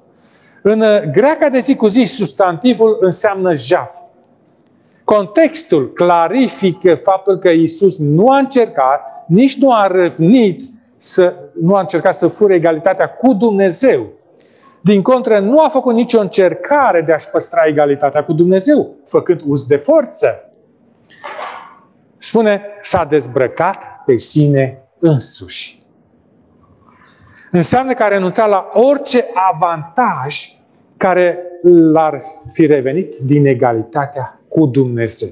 În 0.61 0.81
uh, 0.81 1.01
greaca 1.11 1.49
de 1.49 1.59
zi 1.59 1.75
cu 1.75 1.87
zi, 1.87 2.03
substantivul 2.03 2.97
înseamnă 3.01 3.53
jaf. 3.53 3.93
Contextul 5.03 5.91
clarifică 5.93 6.95
faptul 6.95 7.37
că 7.37 7.49
Isus 7.49 7.99
nu 7.99 8.27
a 8.27 8.37
încercat, 8.37 9.25
nici 9.27 9.57
nu 9.57 9.73
a 9.73 9.87
răvnit 9.87 10.61
să, 10.97 11.33
nu 11.61 11.75
a 11.75 11.79
încercat 11.79 12.15
să 12.15 12.27
fure 12.27 12.55
egalitatea 12.55 13.09
cu 13.09 13.33
Dumnezeu. 13.33 14.07
Din 14.83 15.01
contră, 15.01 15.39
nu 15.39 15.59
a 15.59 15.69
făcut 15.69 15.93
nicio 15.93 16.19
încercare 16.19 17.01
de 17.01 17.13
a-și 17.13 17.29
păstra 17.29 17.65
egalitatea 17.65 18.23
cu 18.23 18.33
Dumnezeu, 18.33 18.95
făcând 19.05 19.41
uz 19.45 19.65
de 19.65 19.75
forță. 19.75 20.51
Spune, 22.17 22.61
s-a 22.81 23.05
dezbrăcat 23.05 23.77
pe 24.05 24.17
sine 24.17 24.81
însuși. 24.99 25.83
Înseamnă 27.51 27.93
că 27.93 28.03
a 28.03 28.07
renunțat 28.07 28.49
la 28.49 28.69
orice 28.73 29.25
avantaj 29.51 30.51
care 30.97 31.39
l-ar 31.61 32.21
fi 32.51 32.65
revenit 32.65 33.15
din 33.17 33.45
egalitatea 33.45 34.41
cu 34.47 34.65
Dumnezeu. 34.65 35.29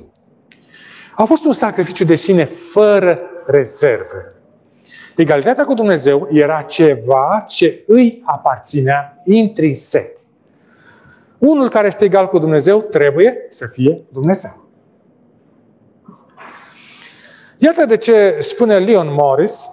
A 1.16 1.24
fost 1.24 1.46
un 1.46 1.54
sacrificiu 1.54 2.06
de 2.06 2.16
sine 2.16 2.46
fără 2.46 3.20
rezerve. 3.46 4.41
Egalitatea 5.16 5.66
cu 5.66 5.74
Dumnezeu 5.74 6.28
era 6.32 6.62
ceva 6.62 7.46
ce 7.48 7.84
îi 7.88 8.22
aparținea 8.26 9.22
intrinsec. 9.26 10.18
Unul 11.38 11.70
care 11.70 11.88
este 11.88 12.06
egal 12.06 12.28
cu 12.28 12.40
Dumnezeu 12.40 12.82
trebuie 12.82 13.38
să 13.50 13.68
fie 13.68 14.02
Dumnezeu. 14.12 14.66
Iată 17.58 17.86
de 17.86 17.98
ce 17.98 18.38
spune 18.40 18.78
Leon 18.78 19.08
Morris 19.12 19.70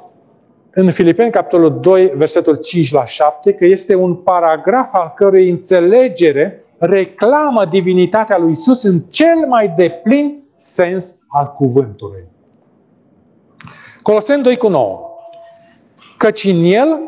în 0.70 0.90
Filipeni, 0.90 1.30
capitolul 1.30 1.80
2, 1.80 2.12
versetul 2.14 2.56
5 2.56 2.92
la 2.92 3.04
7, 3.04 3.52
că 3.52 3.64
este 3.64 3.94
un 3.94 4.14
paragraf 4.14 4.94
al 4.94 5.12
cărui 5.14 5.50
înțelegere 5.50 6.64
reclamă 6.78 7.64
divinitatea 7.64 8.38
lui 8.38 8.50
Isus 8.50 8.82
în 8.82 9.00
cel 9.00 9.46
mai 9.48 9.74
deplin 9.76 10.42
sens 10.56 11.18
al 11.28 11.46
cuvântului. 11.46 12.24
Coloseni 14.02 14.42
2 14.42 14.56
cu 14.56 14.68
9. 14.68 15.07
Căci 16.18 16.44
în 16.44 16.64
el 16.64 17.00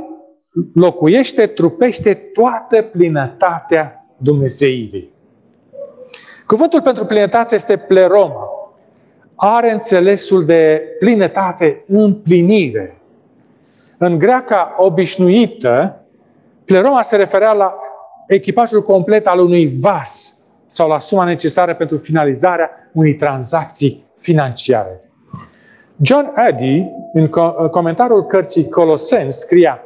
locuiește, 0.75 1.47
trupește 1.47 2.15
toată 2.15 2.83
plinătatea 2.83 4.07
Dumnezeirii. 4.17 5.11
Cuvântul 6.47 6.83
pentru 6.83 7.05
plinătate 7.05 7.55
este 7.55 7.77
pleroma. 7.77 8.49
Are 9.35 9.73
înțelesul 9.73 10.45
de 10.45 10.83
plinătate, 10.99 11.85
împlinire. 11.87 13.01
În 13.99 14.19
greaca 14.19 14.75
obișnuită, 14.79 16.05
pleroma 16.65 17.03
se 17.03 17.17
referea 17.17 17.53
la 17.53 17.75
echipajul 18.27 18.83
complet 18.83 19.27
al 19.27 19.39
unui 19.39 19.71
vas 19.81 20.41
sau 20.67 20.89
la 20.89 20.99
suma 20.99 21.25
necesară 21.25 21.75
pentru 21.75 21.99
finalizarea 21.99 22.71
unei 22.93 23.15
tranzacții 23.15 24.05
financiare. 24.19 25.10
John 26.03 26.33
Eddy, 26.37 26.87
în 27.13 27.27
comentariul 27.71 28.25
cărții 28.25 28.69
Coloseni, 28.69 29.33
scria 29.33 29.85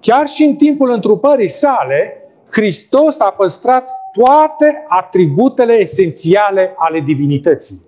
Chiar 0.00 0.26
și 0.26 0.44
în 0.44 0.54
timpul 0.54 0.90
întrupării 0.90 1.48
sale, 1.48 2.20
Hristos 2.50 3.20
a 3.20 3.30
păstrat 3.30 3.90
toate 4.12 4.84
atributele 4.88 5.72
esențiale 5.72 6.74
ale 6.76 7.00
divinității. 7.00 7.80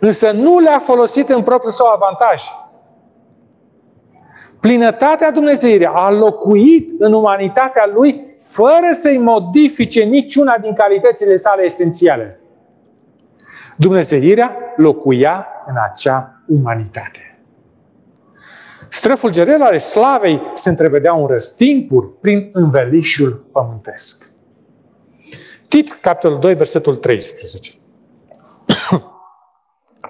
Însă 0.00 0.30
nu 0.30 0.58
le-a 0.58 0.78
folosit 0.78 1.28
în 1.28 1.42
propriul 1.42 1.72
său 1.72 1.86
avantaj. 1.86 2.42
Plinătatea 4.60 5.30
Dumnezeirii 5.30 5.86
a 5.86 6.10
locuit 6.10 7.00
în 7.00 7.12
umanitatea 7.12 7.90
lui 7.94 8.24
fără 8.42 8.88
să-i 8.92 9.18
modifice 9.18 10.02
niciuna 10.02 10.58
din 10.58 10.74
calitățile 10.74 11.36
sale 11.36 11.64
esențiale. 11.64 12.40
Dumnezeirea 13.76 14.56
locuia 14.80 15.46
în 15.66 15.74
acea 15.90 16.42
umanitate. 16.46 17.38
Străfulgerele 18.88 19.64
ale 19.64 19.78
slavei 19.78 20.40
se 20.54 20.68
întrevedeau 20.68 21.20
în 21.20 21.26
răstimpuri 21.26 22.18
prin 22.20 22.50
învelișul 22.52 23.44
pământesc. 23.52 24.30
Tit, 25.68 25.92
capitolul 25.92 26.38
2, 26.38 26.54
versetul 26.54 26.96
13. 26.96 27.72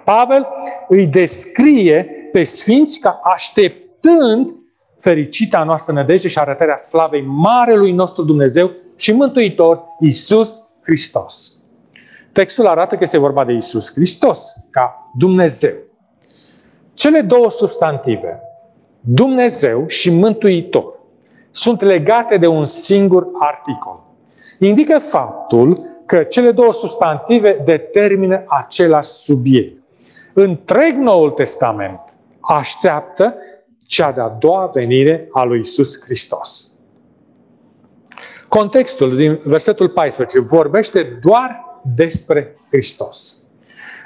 Pavel 0.05 0.47
îi 0.87 1.07
descrie 1.07 2.07
pe 2.31 2.43
sfinți 2.43 2.99
ca 2.99 3.19
așteptând 3.23 4.53
fericita 4.99 5.63
noastră 5.63 5.93
nădejde 5.93 6.27
și 6.27 6.39
arătarea 6.39 6.77
slavei 6.77 7.21
Marelui 7.21 7.91
nostru 7.91 8.23
Dumnezeu 8.23 8.71
și 8.95 9.11
Mântuitor 9.11 9.83
Isus 9.99 10.73
Hristos. 10.81 11.60
Textul 12.31 12.67
arată 12.67 12.95
că 12.95 13.03
este 13.03 13.17
vorba 13.17 13.45
de 13.45 13.53
Isus 13.53 13.91
Hristos, 13.93 14.53
ca 14.69 15.11
Dumnezeu. 15.17 15.73
Cele 16.93 17.21
două 17.21 17.49
substantive, 17.49 18.41
Dumnezeu 18.99 19.87
și 19.87 20.09
Mântuitor, 20.09 20.99
sunt 21.51 21.81
legate 21.81 22.37
de 22.37 22.47
un 22.47 22.65
singur 22.65 23.27
articol. 23.39 23.99
Indică 24.59 24.99
faptul 24.99 25.85
că 26.05 26.23
cele 26.23 26.51
două 26.51 26.73
substantive 26.73 27.61
determină 27.65 28.43
același 28.47 29.09
subiect. 29.09 29.81
Întreg 30.33 30.95
Noul 30.95 31.31
Testament 31.31 31.99
așteaptă 32.39 33.35
cea 33.85 34.11
de-a 34.11 34.27
doua 34.27 34.69
venire 34.73 35.27
a 35.31 35.43
lui 35.43 35.59
Isus 35.59 36.03
Hristos. 36.03 36.71
Contextul 38.47 39.15
din 39.15 39.39
versetul 39.43 39.89
14 39.89 40.39
vorbește 40.39 41.19
doar 41.21 41.70
despre 41.95 42.55
Hristos. 42.69 43.35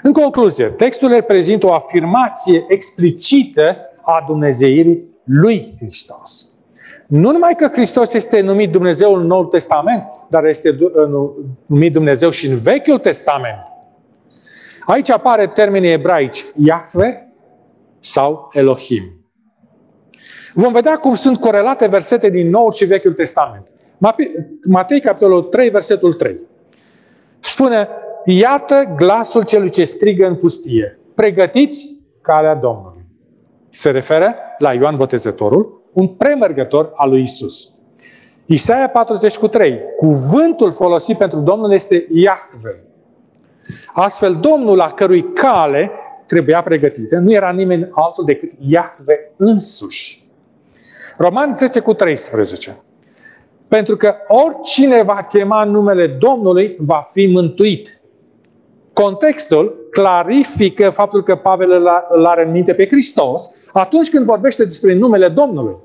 În 0.03 0.13
concluzie, 0.13 0.65
textul 0.65 1.09
reprezintă 1.09 1.65
o 1.65 1.73
afirmație 1.73 2.65
explicită 2.67 3.77
a 4.01 4.23
Dumnezeirii 4.27 5.03
lui 5.23 5.75
Hristos. 5.79 6.49
Nu 7.07 7.31
numai 7.31 7.55
că 7.55 7.67
Hristos 7.67 8.13
este 8.13 8.41
numit 8.41 8.71
Dumnezeu 8.71 9.15
în 9.15 9.25
Noul 9.25 9.45
Testament, 9.45 10.03
dar 10.27 10.45
este 10.45 10.77
numit 11.65 11.93
Dumnezeu 11.93 12.29
și 12.29 12.47
în 12.47 12.57
Vechiul 12.57 12.99
Testament. 12.99 13.63
Aici 14.85 15.09
apare 15.09 15.47
termenii 15.47 15.91
ebraici 15.91 16.45
Yahweh 16.55 17.13
sau 17.99 18.49
Elohim. 18.53 19.03
Vom 20.53 20.71
vedea 20.71 20.97
cum 20.97 21.13
sunt 21.13 21.39
corelate 21.39 21.88
versete 21.88 22.29
din 22.29 22.49
Noul 22.49 22.71
și 22.71 22.85
Vechiul 22.85 23.13
Testament. 23.13 23.67
Matei, 24.69 25.01
capitolul 25.01 25.41
3, 25.41 25.69
versetul 25.69 26.13
3. 26.13 26.39
Spune, 27.39 27.88
iată 28.26 28.93
glasul 28.95 29.43
celui 29.43 29.69
ce 29.69 29.84
strigă 29.84 30.28
în 30.28 30.36
pustie. 30.36 31.00
Pregătiți 31.15 32.02
calea 32.21 32.56
Domnului. 32.56 33.06
Se 33.69 33.91
referă 33.91 34.36
la 34.58 34.74
Ioan 34.74 34.95
Botezătorul, 34.95 35.82
un 35.93 36.08
premergător 36.08 36.91
al 36.95 37.10
lui 37.10 37.21
Isus. 37.21 37.76
Isaia 38.45 38.89
40 38.89 39.38
cu 39.38 39.48
3. 39.48 39.80
Cuvântul 39.98 40.71
folosit 40.71 41.17
pentru 41.17 41.39
Domnul 41.39 41.71
este 41.71 42.08
Iahve. 42.12 42.84
Astfel, 43.93 44.34
Domnul 44.34 44.76
la 44.76 44.91
cărui 44.91 45.34
cale 45.34 45.91
trebuia 46.28 46.62
pregătită 46.62 47.17
nu 47.17 47.32
era 47.32 47.52
nimeni 47.52 47.89
altul 47.91 48.26
decât 48.26 48.52
Iahve 48.60 49.32
însuși. 49.38 50.24
Roman 51.17 51.56
10 51.56 51.80
cu 51.80 51.93
13. 51.93 52.78
Pentru 53.75 53.95
că 53.95 54.15
oricine 54.27 55.03
va 55.03 55.27
chema 55.29 55.63
numele 55.63 56.07
Domnului 56.07 56.75
va 56.79 57.07
fi 57.11 57.27
mântuit. 57.27 58.01
Contextul 58.93 59.88
clarifică 59.91 60.89
faptul 60.89 61.23
că 61.23 61.35
Pavel 61.35 61.71
îl 62.09 62.25
are 62.25 62.45
în 62.45 62.51
minte 62.51 62.73
pe 62.73 62.88
Hristos 62.88 63.51
atunci 63.73 64.09
când 64.09 64.25
vorbește 64.25 64.63
despre 64.63 64.93
numele 64.93 65.27
Domnului. 65.27 65.75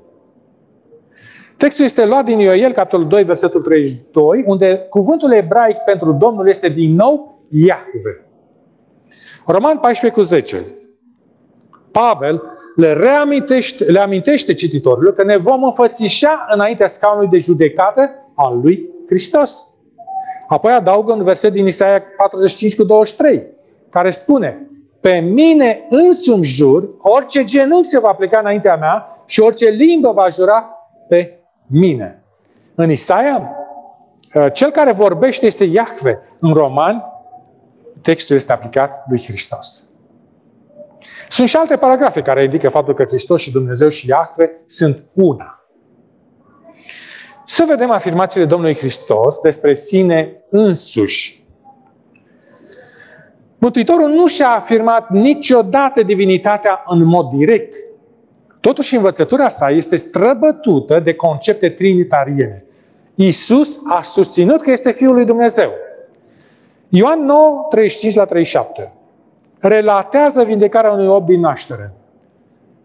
Textul 1.57 1.85
este 1.85 2.05
luat 2.05 2.25
din 2.25 2.39
Ioel, 2.39 2.71
capitolul 2.71 3.07
2, 3.07 3.23
versetul 3.23 3.61
32, 3.61 4.43
unde 4.45 4.85
cuvântul 4.89 5.31
ebraic 5.33 5.77
pentru 5.77 6.11
Domnul 6.11 6.47
este 6.47 6.69
din 6.69 6.95
nou 6.95 7.45
Iahve. 7.49 8.25
Roman 9.45 9.77
14 9.77 10.19
cu 10.19 10.25
10. 10.25 10.65
Pavel 11.91 12.41
le 12.81 12.93
reamintește, 12.93 13.83
le 13.83 13.99
amintește 13.99 14.53
cititorilor 14.53 15.13
că 15.13 15.23
ne 15.23 15.37
vom 15.37 15.63
înfățișa 15.63 16.47
înaintea 16.49 16.87
scaunului 16.87 17.29
de 17.29 17.37
judecată 17.37 18.09
al 18.35 18.59
lui 18.61 18.89
Hristos. 19.07 19.65
Apoi 20.47 20.71
adaugă 20.71 21.11
un 21.13 21.23
verset 21.23 21.51
din 21.51 21.65
Isaia 21.65 22.03
45 22.17 22.75
cu 22.75 22.83
23, 22.83 23.43
care 23.89 24.09
spune, 24.09 24.67
pe 25.01 25.19
mine 25.19 25.85
însumi 25.89 26.43
jur, 26.43 26.89
orice 26.99 27.43
genunchi 27.43 27.87
se 27.87 27.99
va 27.99 28.13
pleca 28.13 28.39
înaintea 28.39 28.75
mea 28.75 29.23
și 29.25 29.39
orice 29.39 29.69
limbă 29.69 30.11
va 30.11 30.29
jura 30.29 30.69
pe 31.07 31.39
mine. 31.67 32.23
În 32.75 32.91
Isaia, 32.91 33.49
uh, 34.33 34.47
cel 34.53 34.69
care 34.69 34.91
vorbește 34.91 35.45
este 35.45 35.63
Iahve. 35.63 36.19
În 36.39 36.53
Roman, 36.53 37.03
textul 38.01 38.35
este 38.35 38.51
aplicat 38.51 39.05
lui 39.09 39.23
Hristos. 39.23 39.90
Sunt 41.29 41.47
și 41.47 41.55
alte 41.55 41.77
paragrafe 41.77 42.21
care 42.21 42.43
indică 42.43 42.69
faptul 42.69 42.93
că 42.93 43.03
Hristos 43.03 43.41
și 43.41 43.51
Dumnezeu 43.51 43.87
și 43.87 44.09
Iahve 44.09 44.51
sunt 44.65 45.03
una. 45.13 45.65
Să 47.45 47.65
vedem 47.67 47.89
afirmațiile 47.89 48.45
Domnului 48.45 48.75
Hristos 48.75 49.39
despre 49.39 49.73
sine 49.73 50.43
însuși. 50.49 51.43
Mântuitorul 53.57 54.09
nu 54.09 54.27
și-a 54.27 54.49
afirmat 54.49 55.09
niciodată 55.09 56.03
divinitatea 56.03 56.83
în 56.87 57.03
mod 57.03 57.29
direct. 57.29 57.75
Totuși, 58.59 58.95
învățătura 58.95 59.47
sa 59.47 59.69
este 59.69 59.95
străbătută 59.95 60.99
de 60.99 61.13
concepte 61.13 61.69
trinitariene. 61.69 62.65
Iisus 63.15 63.79
a 63.89 64.01
susținut 64.01 64.61
că 64.61 64.71
este 64.71 64.91
Fiul 64.91 65.13
lui 65.13 65.25
Dumnezeu. 65.25 65.71
Ioan 66.89 67.25
9, 67.25 67.67
35 67.69 68.15
la 68.15 68.25
37. 68.25 68.93
Relatează 69.61 70.43
vindecarea 70.43 70.91
unui 70.91 71.07
om 71.07 71.25
din 71.25 71.39
naștere. 71.39 71.93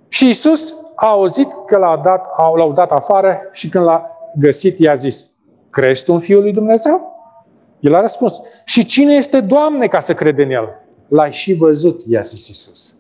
Și 0.08 0.28
Isus 0.28 0.74
a 0.94 1.06
auzit 1.06 1.48
că 1.66 1.76
l-a 1.76 2.00
dat, 2.04 2.24
l-au 2.56 2.72
dat 2.72 2.92
afară 2.92 3.40
și 3.52 3.68
când 3.68 3.84
l-a 3.84 4.10
găsit, 4.34 4.78
i-a 4.78 4.94
zis, 4.94 5.30
crezi 5.70 6.04
tu 6.04 6.12
în 6.12 6.18
Fiul 6.18 6.42
lui 6.42 6.52
Dumnezeu? 6.52 7.14
El 7.80 7.94
a 7.94 8.00
răspuns, 8.00 8.40
și 8.64 8.84
cine 8.84 9.14
este 9.14 9.40
Doamne 9.40 9.86
ca 9.86 10.00
să 10.00 10.14
crede 10.14 10.42
în 10.42 10.50
El? 10.50 10.68
L-ai 11.08 11.32
și 11.32 11.54
văzut, 11.54 12.00
i-a 12.06 12.20
zis 12.20 12.48
Isus. 12.48 12.96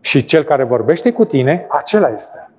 Și 0.00 0.24
cel 0.24 0.42
care 0.42 0.64
vorbește 0.64 1.12
cu 1.12 1.24
tine, 1.24 1.66
acela 1.68 2.08
este. 2.08 2.50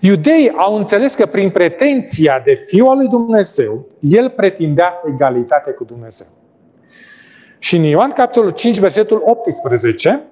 Iudeii 0.00 0.50
au 0.50 0.76
înțeles 0.76 1.14
că 1.14 1.26
prin 1.26 1.50
pretenția 1.50 2.42
de 2.44 2.54
fiu 2.66 2.86
al 2.86 2.96
lui 2.96 3.08
Dumnezeu, 3.08 3.86
el 4.00 4.30
pretindea 4.30 5.02
egalitate 5.14 5.70
cu 5.70 5.84
Dumnezeu. 5.84 6.26
Și 7.64 7.76
în 7.76 7.82
Ioan 7.82 8.12
capitolul 8.12 8.50
5, 8.50 8.78
versetul 8.78 9.22
18, 9.24 10.22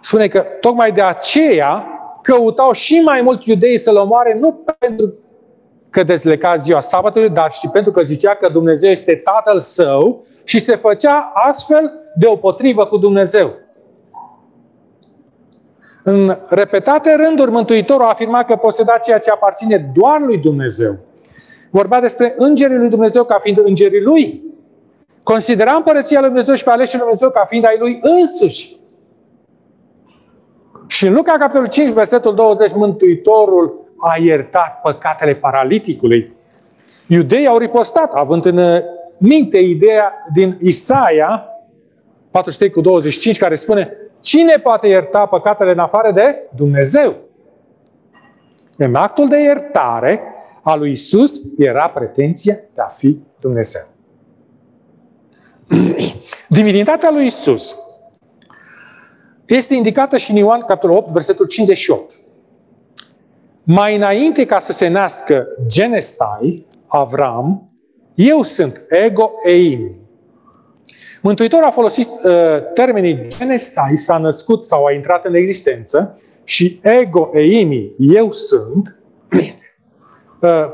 spune 0.00 0.28
că 0.28 0.44
tocmai 0.60 0.92
de 0.92 1.02
aceea 1.02 1.86
căutau 2.22 2.72
și 2.72 3.00
mai 3.04 3.20
mult 3.20 3.44
iudeii 3.44 3.78
să-l 3.78 3.96
omoare, 3.96 4.38
nu 4.40 4.64
pentru 4.78 5.14
că 5.90 6.02
dezleca 6.02 6.56
ziua 6.56 6.80
sabatului, 6.80 7.28
dar 7.28 7.50
și 7.50 7.68
pentru 7.68 7.92
că 7.92 8.02
zicea 8.02 8.34
că 8.34 8.48
Dumnezeu 8.48 8.90
este 8.90 9.14
Tatăl 9.14 9.58
său 9.58 10.26
și 10.44 10.58
se 10.58 10.76
făcea 10.76 11.32
astfel 11.34 11.92
de 12.16 12.26
o 12.26 12.36
potrivă 12.36 12.86
cu 12.86 12.96
Dumnezeu. 12.96 13.52
În 16.02 16.38
repetate 16.48 17.14
rânduri, 17.14 17.50
Mântuitorul 17.50 18.06
a 18.06 18.08
afirmat 18.08 18.46
că 18.46 18.56
poseda 18.56 18.98
ceea 18.98 19.18
ce 19.18 19.30
aparține 19.30 19.90
doar 19.94 20.20
lui 20.20 20.38
Dumnezeu. 20.38 20.98
Vorbea 21.70 22.00
despre 22.00 22.34
îngerii 22.38 22.76
lui 22.76 22.88
Dumnezeu 22.88 23.24
ca 23.24 23.38
fiind 23.38 23.58
îngerii 23.64 24.02
lui. 24.02 24.50
Considera 25.22 25.72
împărăția 25.72 26.18
lui 26.18 26.28
Dumnezeu 26.28 26.54
și 26.54 26.64
pe 26.64 26.70
aleșii 26.70 26.98
lui 26.98 27.06
Dumnezeu 27.06 27.30
ca 27.30 27.44
fiind 27.48 27.66
ai 27.66 27.78
lui 27.78 28.00
însuși. 28.02 28.76
Și 30.86 31.06
în 31.06 31.12
Luca, 31.12 31.32
capitolul 31.38 31.68
5, 31.68 31.90
versetul 31.90 32.34
20, 32.34 32.72
Mântuitorul 32.72 33.92
a 33.98 34.16
iertat 34.22 34.80
păcatele 34.80 35.34
paraliticului. 35.34 36.32
Iudeii 37.06 37.46
au 37.46 37.58
ripostat, 37.58 38.12
având 38.12 38.44
în 38.44 38.82
minte 39.18 39.58
ideea 39.58 40.12
din 40.32 40.58
Isaia 40.62 41.46
43 42.30 42.70
cu 42.70 42.80
25, 42.80 43.38
care 43.38 43.54
spune 43.54 43.96
Cine 44.22 44.56
poate 44.56 44.86
ierta 44.86 45.26
păcatele 45.26 45.70
în 45.70 45.78
afară 45.78 46.12
de 46.12 46.42
Dumnezeu? 46.56 47.16
În 48.76 48.94
actul 48.94 49.28
de 49.28 49.40
iertare 49.40 50.22
a 50.62 50.74
lui 50.74 50.90
Isus 50.90 51.40
era 51.58 51.88
pretenția 51.88 52.54
de 52.54 52.80
a 52.80 52.86
fi 52.86 53.18
Dumnezeu. 53.40 53.91
Divinitatea 56.48 57.10
lui 57.10 57.26
Isus 57.26 57.76
este 59.46 59.74
indicată 59.74 60.16
și 60.16 60.30
în 60.30 60.36
Ioan 60.36 60.60
capitolul 60.60 60.96
8, 60.96 61.10
versetul 61.10 61.46
58. 61.46 62.14
Mai 63.62 63.96
înainte 63.96 64.44
ca 64.44 64.58
să 64.58 64.72
se 64.72 64.88
nască 64.88 65.46
Genestai, 65.66 66.66
Avram, 66.86 67.70
eu 68.14 68.42
sunt 68.42 68.86
ego 68.88 69.32
eimi. 69.44 70.00
Mântuitorul 71.22 71.66
a 71.66 71.70
folosit 71.70 72.08
uh, 72.08 72.32
termenii 72.74 73.26
genestai, 73.28 73.96
s-a 73.96 74.18
născut 74.18 74.66
sau 74.66 74.84
a 74.84 74.92
intrat 74.92 75.24
în 75.24 75.34
existență, 75.34 76.20
și 76.44 76.80
ego 76.82 77.30
eimi, 77.34 77.92
eu 77.98 78.30
sunt, 78.30 78.86
uh, 78.86 79.01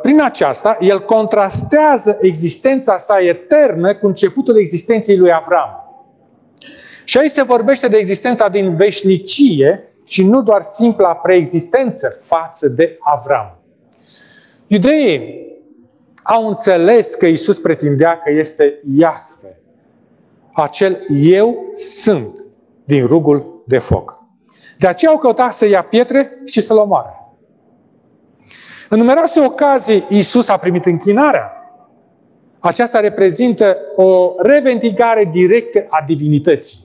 prin 0.02 0.22
aceasta, 0.22 0.76
el 0.80 1.04
contrastează 1.04 2.18
existența 2.20 2.96
sa 2.96 3.18
eternă 3.20 3.94
cu 3.94 4.06
începutul 4.06 4.58
existenței 4.58 5.16
lui 5.16 5.32
Avram. 5.32 5.82
Și 7.04 7.18
aici 7.18 7.30
se 7.30 7.42
vorbește 7.42 7.88
de 7.88 7.96
existența 7.96 8.48
din 8.48 8.76
veșnicie 8.76 9.92
și 10.04 10.24
nu 10.24 10.42
doar 10.42 10.62
simpla 10.62 11.14
preexistență 11.14 12.18
față 12.22 12.68
de 12.68 12.98
Avram. 13.00 13.58
Iudeii 14.66 15.46
au 16.22 16.48
înțeles 16.48 17.14
că 17.14 17.26
Isus 17.26 17.58
pretindea 17.58 18.20
că 18.24 18.30
este 18.30 18.80
Iahve, 18.96 19.60
acel 20.52 21.06
eu 21.08 21.64
sunt 21.74 22.46
din 22.84 23.06
rugul 23.06 23.62
de 23.66 23.78
foc. 23.78 24.18
De 24.78 24.86
aceea 24.86 25.10
au 25.10 25.18
căutat 25.18 25.52
să 25.52 25.66
ia 25.66 25.82
pietre 25.82 26.42
și 26.44 26.60
să-l 26.60 26.76
omoare. 26.76 27.27
În 28.88 28.98
numeroase 28.98 29.40
ocazii, 29.40 30.04
Isus 30.08 30.48
a 30.48 30.56
primit 30.56 30.86
închinarea. 30.86 31.52
Aceasta 32.58 33.00
reprezintă 33.00 33.76
o 33.96 34.34
revendicare 34.38 35.28
directă 35.32 35.86
a 35.88 36.04
divinității. 36.06 36.78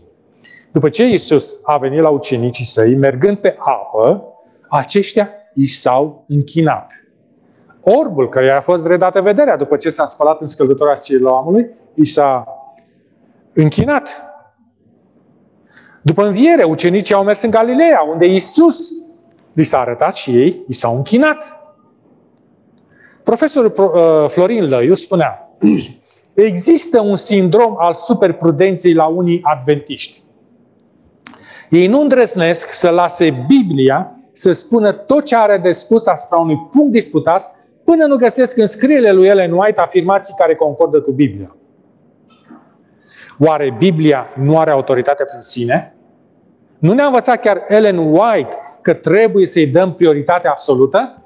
După 0.72 0.90
ce 0.90 1.08
Isus 1.08 1.56
a 1.64 1.78
venit 1.78 2.02
la 2.02 2.10
ucenicii 2.10 2.66
săi, 2.66 2.96
mergând 2.96 3.38
pe 3.38 3.56
apă, 3.58 4.24
aceștia 4.70 5.30
i 5.54 5.66
s-au 5.66 6.26
închinat. 6.28 6.92
Orbul 7.82 8.30
care 8.30 8.50
a 8.50 8.62
fost 8.62 8.88
redată 8.88 9.22
vederea 9.22 9.58
după 9.58 9.78
ce 9.78 9.90
s-a 9.90 10.06
spălat 10.06 10.42
în 10.42 10.48
scăldătoarea 10.48 10.96
Siloamului, 10.96 11.70
i 11.94 12.06
s-a 12.06 12.48
închinat. 13.54 14.10
După 16.02 16.26
înviere, 16.26 16.64
ucenicii 16.64 17.16
au 17.16 17.24
mers 17.24 17.42
în 17.42 17.50
Galileea, 17.50 18.02
unde 18.02 18.26
Isus 18.26 18.92
li 19.54 19.64
s-a 19.64 19.80
arătat 19.80 20.16
și 20.16 20.38
ei 20.38 20.64
i 20.68 20.74
s-au 20.74 20.96
închinat. 20.96 21.38
Profesorul 23.34 23.74
uh, 23.78 24.30
Florin 24.30 24.70
Lăiu 24.70 24.94
spunea, 24.94 25.50
există 26.34 27.02
un 27.02 27.16
sindrom 27.16 27.76
al 27.78 27.94
superprudenței 27.94 28.94
la 28.94 29.06
unii 29.06 29.40
adventiști. 29.44 30.22
Ei 31.70 31.88
nu 31.88 32.00
îndrăznesc 32.00 32.72
să 32.72 32.90
lase 32.90 33.46
Biblia 33.48 34.20
să 34.32 34.52
spună 34.52 34.92
tot 34.92 35.26
ce 35.26 35.36
are 35.36 35.58
de 35.58 35.72
spus 35.72 36.08
asupra 36.08 36.38
unui 36.38 36.70
punct 36.72 36.92
disputat 36.92 37.56
până 37.84 38.06
nu 38.06 38.16
găsesc 38.16 38.58
în 38.58 38.66
scrierile 38.66 39.12
lui 39.12 39.28
Ellen 39.28 39.52
White 39.52 39.80
afirmații 39.80 40.36
care 40.38 40.56
concordă 40.56 41.02
cu 41.02 41.12
Biblia. 41.12 41.56
Oare 43.40 43.76
Biblia 43.78 44.28
nu 44.36 44.60
are 44.60 44.72
autoritate 44.72 45.24
prin 45.24 45.42
sine? 45.42 45.96
Nu 46.80 46.94
ne-a 46.94 47.06
învățat 47.06 47.40
chiar 47.42 47.66
Ellen 47.68 47.98
White 47.98 48.58
că 48.82 48.94
trebuie 48.94 49.46
să-i 49.46 49.68
dăm 49.68 49.94
prioritate 49.94 50.48
absolută? 50.48 51.23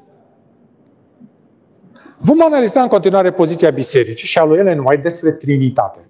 Vom 2.19 2.43
analiza 2.43 2.81
în 2.81 2.87
continuare 2.87 3.31
poziția 3.31 3.69
bisericii 3.69 4.27
și 4.27 4.37
a 4.37 4.43
lui 4.43 4.57
Ellen 4.57 4.79
White 4.79 5.01
despre 5.01 5.31
Trinitate. 5.31 6.09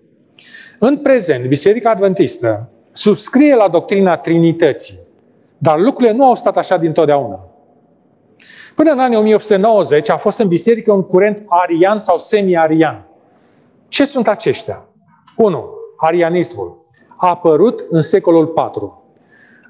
În 0.80 0.98
prezent, 0.98 1.46
Biserica 1.46 1.90
Adventistă 1.90 2.70
subscrie 2.94 3.56
la 3.56 3.68
doctrina 3.70 4.18
Trinității. 4.18 4.98
Dar 5.58 5.80
lucrurile 5.80 6.14
nu 6.14 6.26
au 6.26 6.36
stat 6.36 6.58
așa 6.58 6.78
dintotdeauna. 6.78 7.40
Până 8.76 8.92
în 8.92 9.00
anii 9.00 9.18
1890 9.18 10.10
a 10.10 10.18
fost 10.18 10.40
în 10.40 10.48
biserică 10.48 10.92
un 10.92 11.04
curent 11.04 11.44
arian 11.48 12.00
sau 12.00 12.18
semi-arian. 12.18 13.08
Ce 13.88 14.06
sunt 14.06 14.28
aceștia? 14.28 14.86
1. 15.38 15.70
Arianismul. 15.98 16.86
A 17.18 17.30
apărut 17.30 17.86
în 17.90 18.02
secolul 18.02 18.54
IV. 18.56 18.94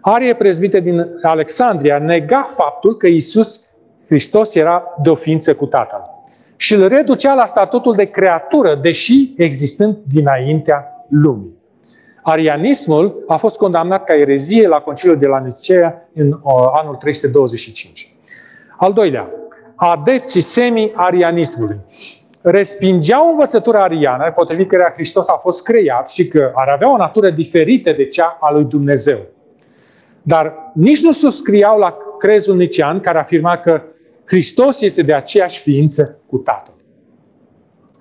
Arie 0.01 0.33
prezbite 0.33 0.79
din 0.79 1.05
Alexandria 1.21 1.97
nega 1.97 2.41
faptul 2.41 2.97
că 2.97 3.07
Isus 3.07 3.69
Hristos 4.07 4.55
era 4.55 4.83
de 5.01 5.09
o 5.09 5.15
ființă 5.15 5.55
cu 5.55 5.65
Tatăl. 5.65 6.16
Și 6.57 6.73
îl 6.73 6.87
reducea 6.87 7.33
la 7.33 7.45
statutul 7.45 7.95
de 7.95 8.05
creatură, 8.05 8.75
deși 8.81 9.33
existând 9.37 9.97
dinaintea 10.11 11.05
lumii. 11.09 11.55
Arianismul 12.23 13.23
a 13.27 13.35
fost 13.35 13.57
condamnat 13.57 14.03
ca 14.03 14.13
erezie 14.13 14.67
la 14.67 14.77
Conciliul 14.77 15.17
de 15.17 15.27
la 15.27 15.39
Nicea 15.39 16.09
în 16.13 16.31
uh, 16.31 16.39
anul 16.73 16.95
325. 16.95 18.13
Al 18.77 18.93
doilea, 18.93 19.29
adepții 19.75 20.41
semi-arianismului 20.41 21.79
respingeau 22.41 23.29
învățătura 23.29 23.79
ariană, 23.81 24.31
potrivit 24.35 24.67
cărea 24.67 24.91
Hristos 24.93 25.27
a 25.27 25.33
fost 25.33 25.63
creat 25.63 26.09
și 26.09 26.27
că 26.27 26.51
ar 26.55 26.67
avea 26.67 26.91
o 26.91 26.97
natură 26.97 27.29
diferită 27.29 27.91
de 27.91 28.05
cea 28.05 28.37
a 28.41 28.51
lui 28.51 28.63
Dumnezeu. 28.63 29.19
Dar 30.21 30.71
nici 30.73 31.01
nu 31.01 31.11
subscriau 31.11 31.79
la 31.79 31.97
crezul 32.17 32.55
nician 32.55 32.99
care 32.99 33.17
afirma 33.17 33.57
că 33.57 33.81
Hristos 34.27 34.81
este 34.81 35.01
de 35.01 35.13
aceeași 35.13 35.59
ființă 35.59 36.19
cu 36.27 36.37
Tatăl. 36.37 36.73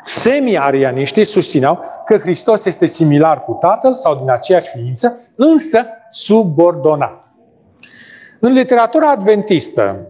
Semi-arianiștii 0.05 1.25
susțineau 1.25 1.81
că 2.05 2.19
Hristos 2.19 2.65
este 2.65 2.87
similar 2.87 3.45
cu 3.45 3.59
Tatăl 3.61 3.95
sau 3.95 4.17
din 4.17 4.31
aceeași 4.31 4.69
ființă, 4.69 5.21
însă 5.35 5.87
subordonat. 6.11 7.29
În 8.41 8.53
literatura 8.53 9.11
adventistă, 9.11 10.07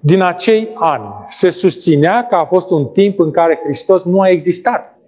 din 0.00 0.22
acei 0.22 0.68
ani, 0.74 1.04
se 1.28 1.50
susținea 1.50 2.26
că 2.26 2.34
a 2.34 2.44
fost 2.44 2.70
un 2.70 2.86
timp 2.86 3.20
în 3.20 3.30
care 3.30 3.60
Hristos 3.64 4.04
nu 4.04 4.20
a 4.20 4.28
existat. 4.28 4.98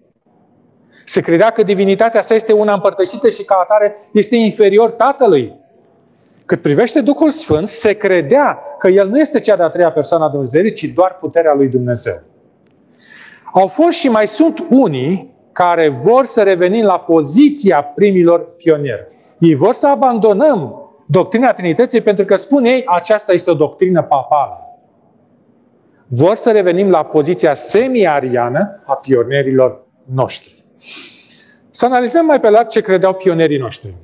Se 1.05 1.21
credea 1.21 1.51
că 1.51 1.63
divinitatea 1.63 2.21
sa 2.21 2.35
este 2.35 2.53
una 2.53 2.73
împărtășită 2.73 3.29
și 3.29 3.45
ca 3.45 3.55
atare 3.63 3.97
este 4.13 4.37
inferior 4.37 4.91
Tatălui. 4.91 5.61
Cât 6.47 6.63
privește 6.63 7.01
Duhul 7.01 7.29
Sfânt, 7.29 7.67
se 7.67 7.93
credea 7.93 8.59
că 8.79 8.89
El 8.89 9.09
nu 9.09 9.19
este 9.19 9.41
cea 9.41 9.57
de-a 9.57 9.69
treia 9.69 9.93
persoană 9.93 10.25
a 10.25 10.29
Dumnezeu, 10.29 10.69
ci 10.69 10.85
doar 10.85 11.17
puterea 11.21 11.55
lui 11.55 11.69
Dumnezeu. 11.69 12.21
Au 13.53 13.67
fost 13.67 13.93
și 13.93 14.09
mai 14.09 14.29
sunt 14.29 14.67
unii 14.71 15.35
care 15.53 15.89
vor 15.89 16.25
să 16.25 16.43
revenim 16.43 16.85
la 16.85 16.99
poziția 16.99 17.83
primilor 17.83 18.55
pionieri. 18.57 19.07
Ei 19.39 19.55
vor 19.55 19.75
să 19.75 19.89
abandonăm 19.89 20.91
doctrina 21.07 21.53
Trinității 21.53 22.01
pentru 22.01 22.25
că 22.25 22.37
spun 22.37 22.65
ei, 22.65 22.83
aceasta 22.87 23.33
este 23.33 23.51
o 23.51 23.55
doctrină 23.55 24.03
papală. 24.03 24.57
Vor 26.07 26.37
să 26.37 26.51
revenim 26.51 26.91
la 26.91 27.05
poziția 27.05 27.55
semi-ariană 27.55 28.83
a 28.87 28.95
pionierilor 28.95 29.87
noștri. 30.15 30.65
Să 31.71 31.85
analizăm 31.87 32.27
mai 32.27 32.41
pe 32.41 32.51
larg 32.51 32.67
ce 32.67 32.81
credeau 32.81 33.15
pionierii 33.15 33.59
noștri. 33.59 33.95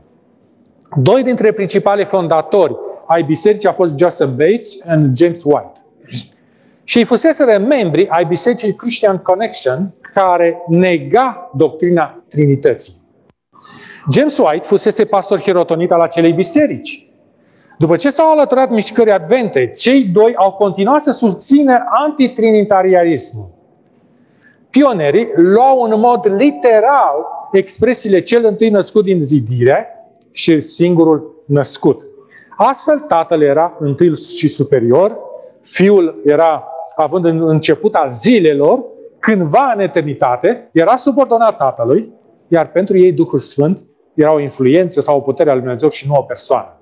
Doi 1.00 1.22
dintre 1.22 1.52
principale 1.52 2.04
fondatori 2.04 2.76
ai 3.06 3.22
bisericii 3.22 3.68
au 3.68 3.74
fost 3.74 3.98
Joseph 3.98 4.30
Bates 4.30 4.72
și 4.72 5.10
James 5.14 5.44
White. 5.44 5.72
Și 6.84 6.98
ei 6.98 7.04
fuseseră 7.04 7.58
membri 7.58 8.08
ai 8.08 8.24
bisericii 8.24 8.74
Christian 8.74 9.18
Connection, 9.18 9.94
care 10.14 10.62
nega 10.68 11.50
doctrina 11.54 12.22
Trinității. 12.28 12.94
James 14.12 14.38
White 14.38 14.66
fusese 14.66 15.04
pastor 15.04 15.40
hirotonit 15.40 15.90
al 15.90 16.00
acelei 16.00 16.32
biserici. 16.32 17.08
După 17.78 17.96
ce 17.96 18.10
s-au 18.10 18.30
alăturat 18.30 18.70
mișcării 18.70 19.12
advente, 19.12 19.72
cei 19.76 20.02
doi 20.02 20.34
au 20.36 20.52
continuat 20.52 21.02
să 21.02 21.10
susțină 21.10 21.84
antitrinitarianismul. 22.06 23.48
Pionerii 24.70 25.28
luau 25.34 25.80
în 25.82 26.00
mod 26.00 26.34
literal 26.36 27.26
expresiile 27.52 28.20
cel 28.20 28.44
întâi 28.44 28.70
născut 28.70 29.04
din 29.04 29.22
zidire 29.22 29.92
și 30.38 30.60
singurul 30.60 31.42
născut. 31.44 32.02
Astfel, 32.56 32.98
tatăl 32.98 33.42
era 33.42 33.76
întâi 33.78 34.16
și 34.16 34.48
superior, 34.48 35.18
fiul 35.62 36.20
era 36.24 36.64
având 36.96 37.24
în 37.24 37.48
început 37.48 37.94
al 37.94 38.10
zilelor, 38.10 38.84
cândva 39.18 39.72
în 39.74 39.80
eternitate, 39.80 40.68
era 40.72 40.96
subordonat 40.96 41.56
tatălui, 41.56 42.12
iar 42.48 42.70
pentru 42.70 42.98
ei 42.98 43.12
Duhul 43.12 43.38
Sfânt 43.38 43.84
era 44.14 44.34
o 44.34 44.40
influență 44.40 45.00
sau 45.00 45.16
o 45.16 45.20
putere 45.20 45.50
a 45.50 45.52
Lui 45.52 45.62
Dumnezeu 45.62 45.88
și 45.88 46.08
nu 46.08 46.14
o 46.14 46.22
persoană. 46.22 46.80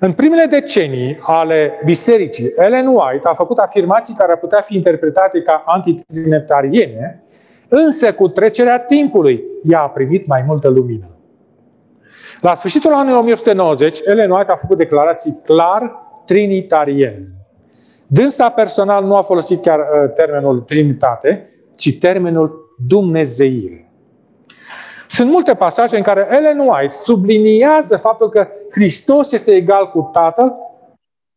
În 0.00 0.12
primele 0.12 0.46
decenii 0.46 1.18
ale 1.20 1.72
bisericii, 1.84 2.52
Ellen 2.56 2.86
White 2.86 3.28
a 3.28 3.34
făcut 3.34 3.58
afirmații 3.58 4.14
care 4.14 4.32
ar 4.32 4.38
putea 4.38 4.60
fi 4.60 4.74
interpretate 4.74 5.42
ca 5.42 5.62
antitrinitariene, 5.66 7.24
însă 7.68 8.12
cu 8.12 8.28
trecerea 8.28 8.78
timpului 8.78 9.44
ea 9.64 9.80
a 9.80 9.88
primit 9.88 10.26
mai 10.26 10.44
multă 10.46 10.68
lumină. 10.68 11.15
La 12.40 12.54
sfârșitul 12.54 12.92
anului 12.92 13.18
1890, 13.18 13.98
Ellen 14.04 14.30
White 14.30 14.50
a 14.50 14.56
făcut 14.56 14.76
declarații 14.76 15.40
clar 15.44 15.92
trinitariene. 16.24 17.28
Dânsa 18.06 18.50
personal 18.50 19.04
nu 19.04 19.16
a 19.16 19.22
folosit 19.22 19.62
chiar 19.62 19.78
uh, 19.78 20.12
termenul 20.14 20.60
trinitate, 20.60 21.50
ci 21.76 21.98
termenul 21.98 22.74
dumnezeire. 22.86 23.90
Sunt 25.08 25.30
multe 25.30 25.54
pasaje 25.54 25.96
în 25.96 26.02
care 26.02 26.28
Ellen 26.30 26.58
White 26.58 26.94
subliniază 26.94 27.96
faptul 27.96 28.28
că 28.28 28.48
Hristos 28.70 29.32
este 29.32 29.54
egal 29.54 29.90
cu 29.90 30.10
Tatăl 30.12 30.54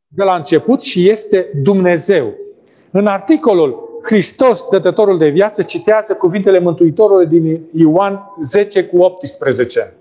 de 0.07 0.23
la 0.23 0.35
început 0.35 0.81
și 0.81 1.09
este 1.09 1.47
Dumnezeu. 1.63 2.33
În 2.91 3.07
articolul 3.07 4.01
Hristos, 4.03 4.67
dătătorul 4.69 5.17
de 5.17 5.27
viață, 5.27 5.63
citează 5.63 6.13
cuvintele 6.13 6.59
Mântuitorului 6.59 7.25
din 7.25 7.61
Ioan 7.73 8.33
10 8.39 8.83
cu 8.83 8.97
18. 8.97 9.93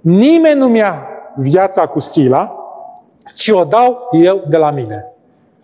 Nimeni 0.00 0.58
nu 0.58 0.68
mi-a 0.68 1.08
viața 1.36 1.86
cu 1.86 1.98
sila, 1.98 2.54
ci 3.34 3.48
o 3.48 3.64
dau 3.64 4.08
eu 4.12 4.44
de 4.48 4.56
la 4.56 4.70
mine. 4.70 5.04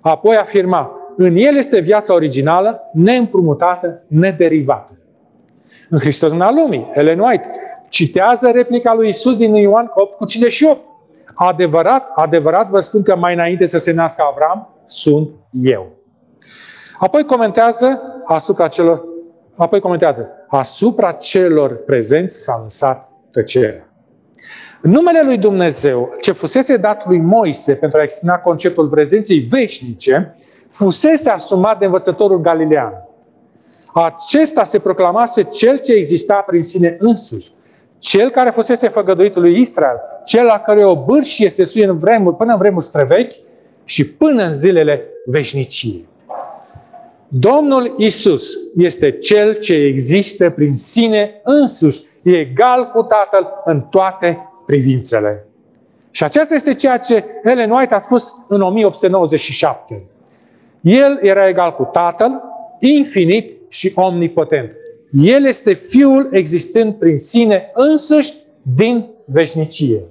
Apoi 0.00 0.36
afirma, 0.36 0.90
în 1.16 1.36
el 1.36 1.56
este 1.56 1.80
viața 1.80 2.14
originală, 2.14 2.80
neîmprumutată, 2.92 4.02
nederivată 4.06 4.98
în 5.90 5.98
Hristos 5.98 6.30
în 6.30 6.42
lumii. 6.54 6.90
Ellen 6.94 7.20
White 7.20 7.48
citează 7.88 8.50
replica 8.50 8.94
lui 8.94 9.08
Isus 9.08 9.36
din 9.36 9.54
Ioan 9.54 9.90
8 9.94 10.16
cu 10.16 10.24
58. 10.24 10.80
Adevărat, 11.34 12.12
adevărat 12.14 12.68
vă 12.68 12.80
spun 12.80 13.02
că 13.02 13.16
mai 13.16 13.34
înainte 13.34 13.64
să 13.64 13.78
se 13.78 13.92
nască 13.92 14.22
Avram, 14.30 14.68
sunt 14.84 15.28
eu. 15.62 15.86
Apoi 16.98 17.24
comentează 17.24 18.02
asupra 18.24 18.68
celor, 18.68 19.04
apoi 19.56 19.80
comentează, 19.80 20.28
asupra 20.48 21.12
celor 21.12 21.74
prezenți 21.74 22.42
s-a 22.42 22.60
lăsat 22.62 23.10
tăcerea. 23.30 23.85
Numele 24.86 25.22
lui 25.22 25.38
Dumnezeu, 25.38 26.14
ce 26.20 26.32
fusese 26.32 26.76
dat 26.76 27.06
lui 27.06 27.18
Moise 27.18 27.74
pentru 27.74 27.98
a 27.98 28.02
exprima 28.02 28.34
conceptul 28.38 28.88
prezenței 28.88 29.38
veșnice, 29.38 30.34
fusese 30.68 31.30
asumat 31.30 31.78
de 31.78 31.84
învățătorul 31.84 32.40
galilean. 32.40 32.92
Acesta 33.94 34.64
se 34.64 34.78
proclamase 34.78 35.42
cel 35.42 35.78
ce 35.78 35.92
exista 35.92 36.34
prin 36.34 36.62
sine 36.62 36.96
însuși, 36.98 37.50
cel 37.98 38.30
care 38.30 38.50
fusese 38.50 38.88
făgăduit 38.88 39.36
lui 39.36 39.60
Israel, 39.60 39.96
cel 40.24 40.44
la 40.44 40.58
care 40.58 40.84
o 40.84 41.04
bârșie 41.04 41.48
se 41.48 41.64
suie 41.64 41.86
în 41.86 41.98
vremuri, 41.98 42.36
până 42.36 42.52
în 42.52 42.58
vremuri 42.58 42.84
străvechi 42.84 43.36
și 43.84 44.08
până 44.10 44.42
în 44.42 44.52
zilele 44.52 45.04
veșniciei. 45.24 46.08
Domnul 47.28 47.94
Isus 47.96 48.52
este 48.76 49.10
cel 49.10 49.54
ce 49.54 49.74
există 49.74 50.50
prin 50.50 50.76
sine 50.76 51.40
însuși, 51.44 52.02
e 52.22 52.38
egal 52.38 52.90
cu 52.94 53.02
Tatăl 53.02 53.48
în 53.64 53.80
toate 53.80 54.50
privințele. 54.66 55.46
Și 56.10 56.24
aceasta 56.24 56.54
este 56.54 56.74
ceea 56.74 56.98
ce 56.98 57.24
Ellen 57.44 57.70
White 57.70 57.94
a 57.94 57.98
spus 57.98 58.34
în 58.48 58.60
1897. 58.60 60.02
El 60.80 61.18
era 61.22 61.48
egal 61.48 61.72
cu 61.72 61.88
Tatăl, 61.92 62.42
infinit 62.80 63.56
și 63.68 63.92
omnipotent. 63.94 64.70
El 65.12 65.44
este 65.44 65.72
Fiul 65.72 66.28
existând 66.30 66.94
prin 66.94 67.18
sine 67.18 67.70
însuși 67.74 68.32
din 68.76 69.06
veșnicie. 69.24 70.02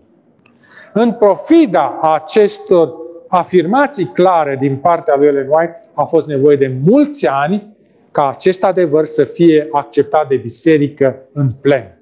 În 0.94 1.12
profida 1.12 2.00
acestor 2.02 2.94
afirmații 3.28 4.06
clare 4.06 4.58
din 4.60 4.76
partea 4.76 5.16
lui 5.16 5.28
Ellen 5.28 5.48
White, 5.50 5.84
a 5.94 6.04
fost 6.04 6.28
nevoie 6.28 6.56
de 6.56 6.76
mulți 6.84 7.28
ani 7.28 7.76
ca 8.12 8.30
acest 8.30 8.64
adevăr 8.64 9.04
să 9.04 9.24
fie 9.24 9.68
acceptat 9.72 10.28
de 10.28 10.36
biserică 10.36 11.20
în 11.32 11.50
plen. 11.62 11.95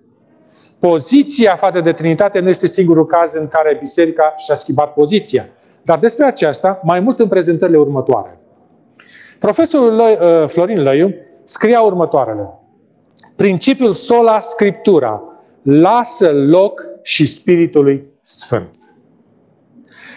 Poziția 0.89 1.55
față 1.55 1.81
de 1.81 1.93
Trinitate 1.93 2.39
nu 2.39 2.49
este 2.49 2.67
singurul 2.67 3.05
caz 3.05 3.33
în 3.33 3.47
care 3.47 3.77
biserica 3.79 4.33
și-a 4.37 4.55
schimbat 4.55 4.93
poziția. 4.93 5.45
Dar 5.81 5.99
despre 5.99 6.25
aceasta, 6.25 6.79
mai 6.83 6.99
mult 6.99 7.19
în 7.19 7.27
prezentările 7.27 7.77
următoare. 7.77 8.39
Profesorul 9.39 9.99
uh, 9.99 10.47
Florin 10.47 10.81
Lăiu 10.81 11.13
scria 11.43 11.81
următoarele. 11.81 12.49
Principiul 13.35 13.91
sola 13.91 14.39
scriptura 14.39 15.21
lasă 15.61 16.31
loc 16.31 16.85
și 17.01 17.25
Spiritului 17.25 18.03
Sfânt. 18.21 18.75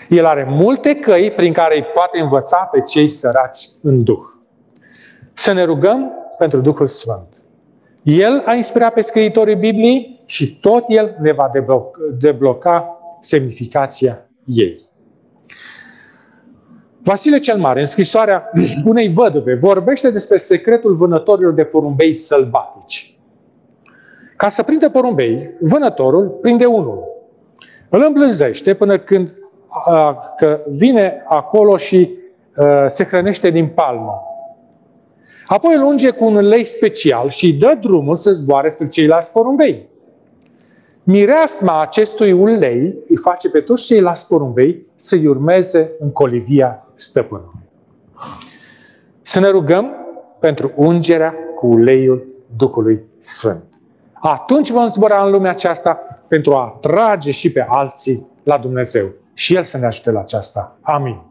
El 0.09 0.25
are 0.25 0.47
multe 0.49 0.95
căi 0.95 1.31
prin 1.31 1.53
care 1.53 1.77
îi 1.77 1.87
poate 1.95 2.19
învăța 2.19 2.69
pe 2.73 2.81
cei 2.81 3.09
săraci 3.09 3.69
în 3.83 4.05
Duh. 4.05 4.25
Să 5.33 5.53
ne 5.53 5.65
rugăm 5.65 6.13
pentru 6.39 6.61
Duhul 6.61 6.87
Sfânt. 6.87 7.27
El 8.03 8.43
a 8.47 8.55
inspirat 8.55 8.93
pe 8.93 9.01
scriitorii 9.01 9.57
Bibliei 9.57 10.16
și 10.27 10.59
tot 10.59 10.85
El 10.89 11.17
ne 11.21 11.33
va 11.33 11.51
debloca 12.19 13.01
semnificația 13.21 14.29
ei. 14.45 14.85
Vasile 17.03 17.39
cel 17.39 17.59
Mare, 17.59 17.79
în 17.79 17.87
scrisoarea 17.87 18.51
unei 18.85 19.09
văduve, 19.09 19.55
vorbește 19.55 20.11
despre 20.11 20.37
secretul 20.37 20.95
vânătorilor 20.95 21.53
de 21.53 21.65
porumbei 21.65 22.13
sălbatici. 22.13 23.19
Ca 24.37 24.49
să 24.49 24.63
prindă 24.63 24.89
porumbei, 24.89 25.51
vânătorul 25.61 26.29
prinde 26.29 26.65
unul. 26.65 27.05
Îl 27.89 28.05
îmblânzește 28.07 28.75
până 28.75 28.99
când 28.99 29.35
a, 29.69 30.19
că 30.37 30.61
vine 30.69 31.25
acolo 31.29 31.77
și 31.77 32.11
a, 32.57 32.87
se 32.87 33.05
hrănește 33.05 33.51
din 33.51 33.67
palmă. 33.67 34.23
Apoi 35.47 35.75
îl 35.75 35.83
unge 35.83 36.11
cu 36.11 36.25
un 36.25 36.37
lei 36.37 36.65
special 36.65 37.29
și 37.29 37.55
dă 37.55 37.79
drumul 37.81 38.15
să 38.15 38.31
zboare 38.31 38.69
spre 38.69 38.89
ceilalți 38.89 39.33
porumbei. 39.33 39.89
Mireasma 41.09 41.81
acestui 41.81 42.33
ulei 42.33 42.95
îi 43.09 43.17
face 43.17 43.51
pe 43.51 43.61
toți 43.61 43.85
ceilalți 43.85 44.27
porumbei 44.27 44.87
să-i 44.97 45.27
urmeze 45.27 45.91
în 45.99 46.11
colivia 46.11 46.87
stăpânului. 46.95 47.61
Să 49.23 49.41
ne 49.41 49.49
rugăm 49.49 49.93
pentru 50.39 50.73
ungerea 50.77 51.35
cu 51.57 51.67
uleiul 51.67 52.27
Duhului 52.57 53.01
Sfânt. 53.19 53.65
Atunci 54.13 54.71
vom 54.71 54.87
zbura 54.87 55.25
în 55.25 55.31
lumea 55.31 55.51
aceasta 55.51 56.01
pentru 56.29 56.55
a 56.55 56.75
atrage 56.75 57.31
și 57.31 57.53
pe 57.53 57.67
alții 57.69 58.27
la 58.43 58.59
Dumnezeu. 58.59 59.09
Și 59.35 59.55
El 59.55 59.63
să 59.63 59.79
ne 59.79 59.87
ajute 59.87 60.11
la 60.11 60.21
aceasta. 60.21 60.77
Amin. 60.81 61.23